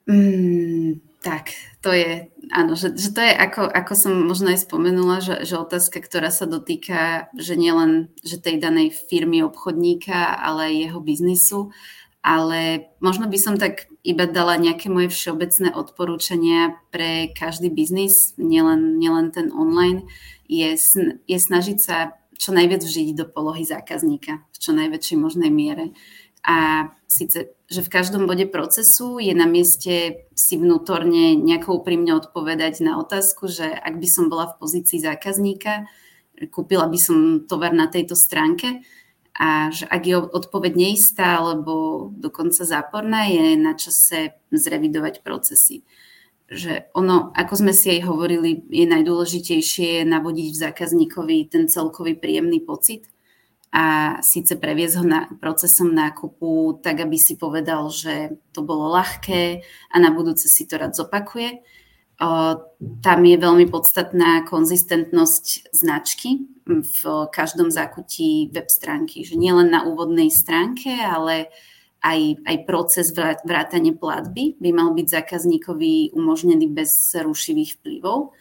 Mm, 0.08 0.94
tak, 1.24 1.50
to 1.82 1.90
je, 1.90 2.28
áno, 2.54 2.78
že, 2.78 2.94
že 2.94 3.10
to 3.14 3.22
je, 3.22 3.34
ako, 3.34 3.66
ako 3.66 3.94
som 3.98 4.14
možno 4.30 4.54
aj 4.54 4.70
spomenula, 4.70 5.18
že, 5.18 5.42
že 5.42 5.58
otázka, 5.58 5.98
ktorá 5.98 6.30
sa 6.30 6.46
dotýka, 6.46 7.34
že 7.34 7.58
nielen 7.58 8.14
že 8.22 8.38
tej 8.38 8.62
danej 8.62 8.94
firmy, 8.94 9.42
obchodníka, 9.42 10.38
ale 10.38 10.70
aj 10.70 10.76
jeho 10.78 11.00
biznisu 11.02 11.60
ale 12.26 12.90
možno 12.98 13.30
by 13.30 13.38
som 13.38 13.54
tak 13.62 13.86
iba 14.02 14.26
dala 14.26 14.58
nejaké 14.58 14.90
moje 14.90 15.14
všeobecné 15.14 15.78
odporúčania 15.78 16.74
pre 16.90 17.30
každý 17.30 17.70
biznis, 17.70 18.34
nielen, 18.42 18.98
nielen 18.98 19.30
ten 19.30 19.54
online, 19.54 20.10
je, 20.50 20.74
je 21.30 21.38
snažiť 21.38 21.78
sa 21.78 22.18
čo 22.34 22.50
najviac 22.50 22.82
vžiť 22.82 23.14
do 23.14 23.30
polohy 23.30 23.62
zákazníka 23.62 24.42
v 24.42 24.58
čo 24.58 24.74
najväčšej 24.74 25.18
možnej 25.22 25.54
miere. 25.54 25.94
A 26.42 26.90
síce, 27.06 27.54
že 27.70 27.82
v 27.86 27.94
každom 27.94 28.26
bode 28.26 28.50
procesu 28.50 29.22
je 29.22 29.34
na 29.38 29.46
mieste 29.46 30.26
si 30.34 30.58
vnútorne 30.58 31.38
nejako 31.38 31.82
úprimne 31.82 32.18
odpovedať 32.18 32.82
na 32.82 32.98
otázku, 33.02 33.46
že 33.50 33.70
ak 33.70 34.02
by 34.02 34.08
som 34.10 34.34
bola 34.34 34.50
v 34.50 34.58
pozícii 34.66 34.98
zákazníka, 34.98 35.86
kúpila 36.50 36.90
by 36.90 36.98
som 36.98 37.18
tovar 37.46 37.74
na 37.74 37.86
tejto 37.86 38.18
stránke, 38.18 38.82
a 39.36 39.68
že 39.68 39.84
ak 39.84 40.04
je 40.08 40.16
odpoveď 40.16 40.74
neistá 40.80 41.44
alebo 41.44 42.08
dokonca 42.16 42.64
záporná, 42.64 43.28
je 43.28 43.60
na 43.60 43.76
čase 43.76 44.40
zrevidovať 44.56 45.28
procesy. 45.28 45.84
Že 46.48 46.88
ono, 46.96 47.36
ako 47.36 47.54
sme 47.60 47.74
si 47.76 48.00
aj 48.00 48.08
hovorili, 48.08 48.64
je 48.72 48.88
najdôležitejšie 48.88 50.08
navodiť 50.08 50.48
v 50.56 50.62
zákazníkovi 50.70 51.38
ten 51.52 51.68
celkový 51.68 52.16
príjemný 52.16 52.64
pocit 52.64 53.12
a 53.76 54.18
síce 54.24 54.56
previesť 54.56 54.96
ho 55.04 55.06
na 55.06 55.28
procesom 55.36 55.92
nákupu 55.92 56.80
tak, 56.80 57.04
aby 57.04 57.20
si 57.20 57.36
povedal, 57.36 57.92
že 57.92 58.40
to 58.56 58.64
bolo 58.64 58.88
ľahké 58.96 59.68
a 59.92 59.96
na 60.00 60.16
budúce 60.16 60.48
si 60.48 60.64
to 60.64 60.80
rád 60.80 60.96
zopakuje. 60.96 61.60
Tam 63.02 63.20
je 63.26 63.38
veľmi 63.38 63.68
podstatná 63.68 64.48
konzistentnosť 64.48 65.76
značky, 65.76 66.56
v 66.66 67.30
každom 67.30 67.70
zákutí 67.70 68.50
web 68.50 68.66
stránky, 68.74 69.22
že 69.22 69.38
nielen 69.38 69.70
na 69.70 69.86
úvodnej 69.86 70.34
stránke, 70.34 70.90
ale 70.90 71.54
aj, 72.02 72.42
aj 72.42 72.58
proces 72.66 73.14
vrátane 73.46 73.94
platby 73.94 74.58
by 74.58 74.70
mal 74.74 74.94
byť 74.98 75.08
zákazníkovi 75.22 76.18
umožnený 76.18 76.66
bez 76.74 77.14
rušivých 77.14 77.82
vplyvov, 77.82 78.34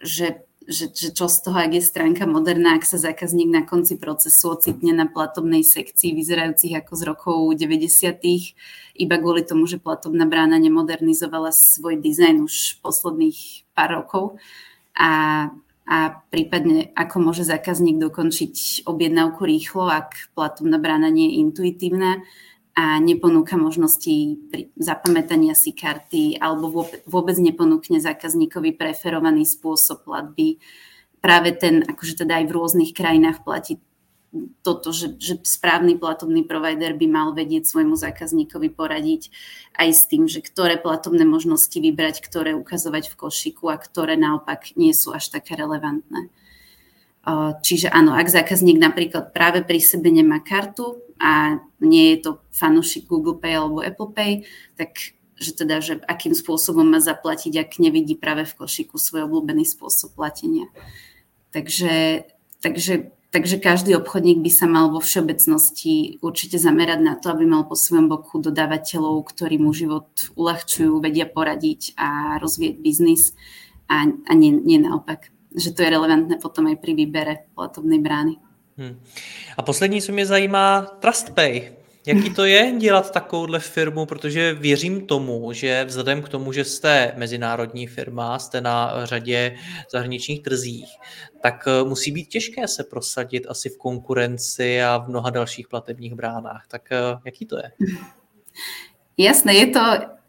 že, 0.00 0.44
že, 0.66 0.90
že 0.90 1.14
čo 1.14 1.30
z 1.30 1.46
toho, 1.46 1.58
ak 1.58 1.78
je 1.78 1.82
stránka 1.82 2.26
moderná, 2.26 2.74
ak 2.74 2.82
sa 2.82 2.98
zákazník 2.98 3.46
na 3.46 3.62
konci 3.62 3.94
procesu 3.94 4.58
ocitne 4.58 4.90
na 4.90 5.06
platobnej 5.06 5.62
sekcii 5.62 6.12
vyzerajúcich 6.12 6.74
ako 6.74 6.92
z 6.98 7.02
rokov 7.06 7.36
90. 7.54 8.18
iba 8.98 9.16
kvôli 9.22 9.46
tomu, 9.46 9.70
že 9.70 9.78
platobná 9.78 10.26
brána 10.26 10.58
nemodernizovala 10.58 11.54
svoj 11.54 12.02
dizajn 12.02 12.42
už 12.42 12.82
posledných 12.82 13.68
pár 13.72 14.02
rokov 14.02 14.42
a 14.98 15.48
a 15.86 16.18
prípadne 16.34 16.90
ako 16.98 17.30
môže 17.30 17.46
zákazník 17.46 18.02
dokončiť 18.02 18.82
objednávku 18.90 19.46
rýchlo, 19.46 19.86
ak 19.86 20.34
platobná 20.34 20.82
brána 20.82 21.14
nie 21.14 21.30
je 21.30 21.46
intuitívna 21.46 22.26
a 22.76 23.00
neponúka 23.00 23.56
možnosti 23.56 24.36
zapamätania 24.76 25.56
si 25.56 25.72
karty 25.72 26.36
alebo 26.36 26.84
vôbec 27.08 27.40
neponúkne 27.40 28.04
zákazníkovi 28.04 28.76
preferovaný 28.76 29.48
spôsob 29.48 30.04
platby. 30.04 30.60
Práve 31.24 31.56
ten, 31.56 31.88
akože 31.88 32.28
teda 32.28 32.44
aj 32.44 32.44
v 32.44 32.54
rôznych 32.54 32.92
krajinách 32.92 33.40
platí 33.48 33.80
toto, 34.60 34.92
že, 34.92 35.16
že 35.16 35.40
správny 35.40 35.96
platobný 35.96 36.44
provider 36.44 36.92
by 36.92 37.06
mal 37.08 37.28
vedieť 37.32 37.64
svojmu 37.64 37.96
zákazníkovi 37.96 38.68
poradiť 38.68 39.32
aj 39.80 39.88
s 39.88 40.02
tým, 40.04 40.28
že 40.28 40.44
ktoré 40.44 40.76
platobné 40.76 41.24
možnosti 41.24 41.72
vybrať, 41.72 42.20
ktoré 42.20 42.52
ukazovať 42.52 43.08
v 43.08 43.16
košiku 43.16 43.72
a 43.72 43.80
ktoré 43.80 44.20
naopak 44.20 44.76
nie 44.76 44.92
sú 44.92 45.16
až 45.16 45.32
také 45.32 45.56
relevantné. 45.56 46.28
Čiže 47.62 47.90
áno, 47.90 48.14
ak 48.14 48.30
zákazník 48.30 48.78
napríklad 48.78 49.34
práve 49.34 49.66
pri 49.66 49.82
sebe 49.82 50.14
nemá 50.14 50.38
kartu 50.38 51.02
a 51.18 51.58
nie 51.82 52.14
je 52.14 52.18
to 52.22 52.30
fanúšik 52.54 53.10
Google 53.10 53.34
Pay 53.34 53.52
alebo 53.58 53.82
Apple 53.82 54.14
Pay, 54.14 54.32
tak 54.78 54.94
že 55.36 55.52
teda, 55.52 55.84
že 55.84 56.00
akým 56.06 56.32
spôsobom 56.32 56.86
má 56.86 56.96
zaplatiť, 57.02 57.60
ak 57.60 57.82
nevidí 57.82 58.16
práve 58.16 58.48
v 58.48 58.56
košiku 58.56 58.96
svoj 58.96 59.28
obľúbený 59.28 59.68
spôsob 59.68 60.16
platenia. 60.16 60.70
Takže, 61.52 62.24
takže 62.62 63.12
Takže 63.26 63.60
každý 63.60 63.92
obchodník 64.00 64.40
by 64.40 64.48
sa 64.48 64.64
mal 64.64 64.88
vo 64.88 64.96
všeobecnosti 64.96 66.16
určite 66.24 66.56
zamerať 66.56 67.04
na 67.04 67.20
to, 67.20 67.36
aby 67.36 67.44
mal 67.44 67.68
po 67.68 67.76
svojom 67.76 68.08
boku 68.08 68.40
dodávateľov, 68.40 69.28
ktorí 69.28 69.60
mu 69.60 69.76
život 69.76 70.08
uľahčujú, 70.40 71.04
vedia 71.04 71.28
poradiť 71.28 72.00
a 72.00 72.40
rozvieť 72.40 72.80
biznis 72.80 73.36
a, 73.92 74.08
a 74.08 74.32
nie, 74.32 74.56
nie 74.56 74.80
naopak. 74.80 75.35
Že 75.56 75.72
to 75.72 75.82
je 75.82 75.90
relevantné 75.90 76.36
potom 76.36 76.68
aj 76.68 76.76
pri 76.76 76.92
výbere 76.94 77.48
platobnej 77.56 77.98
brány. 77.98 78.36
Hmm. 78.76 79.00
A 79.56 79.62
poslední, 79.62 80.02
co 80.02 80.12
mě 80.12 80.26
zajímá, 80.26 80.82
TrustPay. 81.00 81.72
Jaký 82.06 82.34
to 82.34 82.44
je 82.44 82.72
dělat 82.78 83.10
takovouhle 83.10 83.60
firmu, 83.60 84.06
protože 84.06 84.54
věřím 84.54 85.06
tomu, 85.06 85.52
že 85.52 85.84
vzhledem 85.84 86.22
k 86.22 86.28
tomu, 86.28 86.52
že 86.52 86.64
jste 86.64 87.12
mezinárodní 87.16 87.86
firma, 87.86 88.38
jste 88.38 88.60
na 88.60 89.06
řadě 89.06 89.56
zahraničních 89.92 90.42
trzích, 90.42 90.88
tak 91.42 91.64
eh, 91.66 91.84
musí 91.84 92.12
být 92.12 92.28
těžké 92.28 92.68
se 92.68 92.84
prosadit 92.84 93.46
asi 93.48 93.68
v 93.68 93.78
konkurenci 93.78 94.82
a 94.82 94.98
v 94.98 95.08
mnoha 95.08 95.30
dalších 95.30 95.68
platebních 95.68 96.14
bránách. 96.14 96.64
Tak 96.68 96.92
eh, 96.92 97.18
jaký 97.24 97.46
to 97.46 97.56
je? 97.56 97.72
Jasné, 99.18 99.54
je 99.54 99.66
to, 99.66 99.80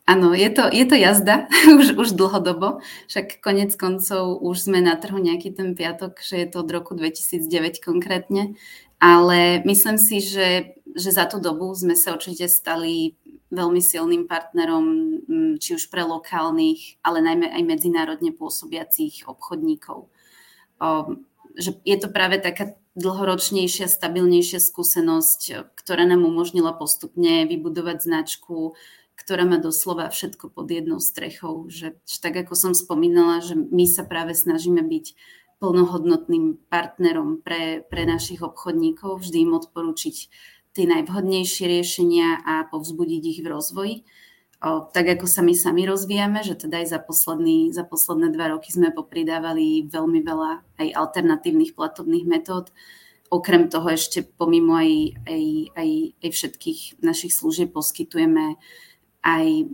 áno, 0.07 0.31
je 0.31 0.49
to, 0.49 0.71
je 0.71 0.85
to 0.87 0.95
jazda 0.95 1.51
už, 1.77 1.99
už 1.99 2.09
dlhodobo, 2.15 2.79
však 3.11 3.43
konec 3.43 3.75
koncov 3.75 4.39
už 4.39 4.71
sme 4.71 4.79
na 4.79 4.95
trhu 4.95 5.19
nejaký 5.19 5.51
ten 5.51 5.75
piatok, 5.75 6.23
že 6.23 6.41
je 6.41 6.47
to 6.47 6.63
od 6.63 6.69
roku 6.71 6.95
2009 6.95 7.83
konkrétne, 7.83 8.55
ale 8.97 9.61
myslím 9.67 9.99
si, 9.99 10.23
že 10.23 10.77
že 10.97 11.13
za 11.13 11.29
tú 11.29 11.37
dobu 11.37 11.69
sme 11.77 11.93
sa 11.93 12.17
určite 12.17 12.49
stali 12.49 13.13
veľmi 13.53 13.79
silným 13.79 14.25
partnerom, 14.25 14.85
mm, 15.29 15.53
či 15.61 15.77
už 15.77 15.93
pre 15.93 16.01
lokálnych, 16.03 16.99
ale 17.05 17.21
najmä 17.21 17.53
aj 17.53 17.63
medzinárodne 17.63 18.33
pôsobiacich 18.33 19.23
obchodníkov. 19.29 20.09
Že 21.57 21.71
je 21.85 21.97
to 22.01 22.07
práve 22.09 22.41
taká 22.41 22.75
dlhoročnejšia, 22.97 23.85
stabilnejšia 23.87 24.57
skúsenosť, 24.57 25.69
ktorá 25.77 26.03
nám 26.09 26.25
umožnila 26.25 26.73
postupne 26.73 27.45
vybudovať 27.45 27.97
značku, 28.03 28.73
ktorá 29.27 29.43
má 29.43 29.59
doslova 29.59 30.07
všetko 30.07 30.55
pod 30.55 30.71
jednou 30.71 31.03
strechou. 31.03 31.67
Že, 31.67 31.99
že 32.07 32.17
tak 32.23 32.47
ako 32.47 32.55
som 32.55 32.71
spomínala, 32.71 33.43
že 33.43 33.59
my 33.59 33.83
sa 33.83 34.07
práve 34.07 34.31
snažíme 34.31 34.79
byť 34.79 35.19
plnohodnotným 35.59 36.71
partnerom 36.71 37.43
pre, 37.43 37.83
pre 37.91 38.07
našich 38.07 38.39
obchodníkov, 38.39 39.19
vždy 39.19 39.43
im 39.43 39.51
odporúčiť 39.59 40.15
tie 40.71 40.85
najvhodnejšie 40.87 41.65
riešenia 41.67 42.39
a 42.47 42.71
povzbudiť 42.71 43.23
ich 43.35 43.39
v 43.43 43.51
rozvoji. 43.51 43.95
O, 44.63 44.87
tak 44.87 45.19
ako 45.19 45.27
sa 45.27 45.43
my 45.43 45.51
sami 45.51 45.83
rozvíjame, 45.83 46.47
že 46.47 46.55
teda 46.55 46.79
aj 46.79 46.87
za, 46.87 46.99
posledný, 47.03 47.75
za 47.75 47.83
posledné 47.83 48.31
dva 48.31 48.55
roky 48.55 48.71
sme 48.71 48.95
popridávali 48.95 49.91
veľmi 49.91 50.23
veľa 50.23 50.51
aj 50.79 50.87
alternatívnych 50.95 51.75
platobných 51.75 52.23
metód. 52.23 52.71
Okrem 53.27 53.67
toho 53.67 53.91
ešte 53.91 54.23
pomimo 54.23 54.79
aj, 54.79 55.19
aj, 55.27 55.43
aj, 55.75 55.89
aj 56.23 56.29
všetkých 56.31 56.79
našich 57.03 57.35
služieb 57.35 57.75
poskytujeme 57.75 58.55
aj 59.27 59.67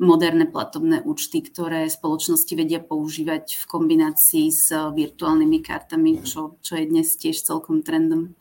moderné 0.00 0.48
platobné 0.48 1.04
účty, 1.04 1.44
ktoré 1.44 1.86
spoločnosti 1.86 2.50
vedia 2.56 2.80
používať 2.82 3.60
v 3.60 3.64
kombinácii 3.68 4.46
s 4.50 4.72
virtuálnymi 4.72 5.58
kartami, 5.62 6.24
čo, 6.24 6.56
čo 6.64 6.72
je 6.80 6.84
dnes 6.88 7.06
tiež 7.14 7.38
celkom 7.38 7.84
trendom. 7.84 8.34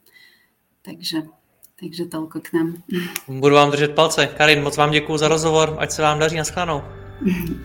Takže, 0.82 1.30
takže 1.78 2.10
toľko 2.10 2.38
k 2.42 2.48
nám. 2.58 2.68
Budu 3.42 3.56
vám 3.56 3.72
držet 3.72 3.96
palce. 3.96 4.28
Karin, 4.28 4.64
moc 4.64 4.78
vám 4.78 4.92
děkuji 4.92 5.18
za 5.18 5.28
rozhovor, 5.28 5.76
ať 5.80 5.92
se 5.92 6.02
vám 6.02 6.20
daří 6.20 6.38
na 6.38 6.44
schránou. 6.44 6.82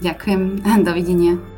Ďakujem, 0.02 0.62
dovidenia. 0.84 1.57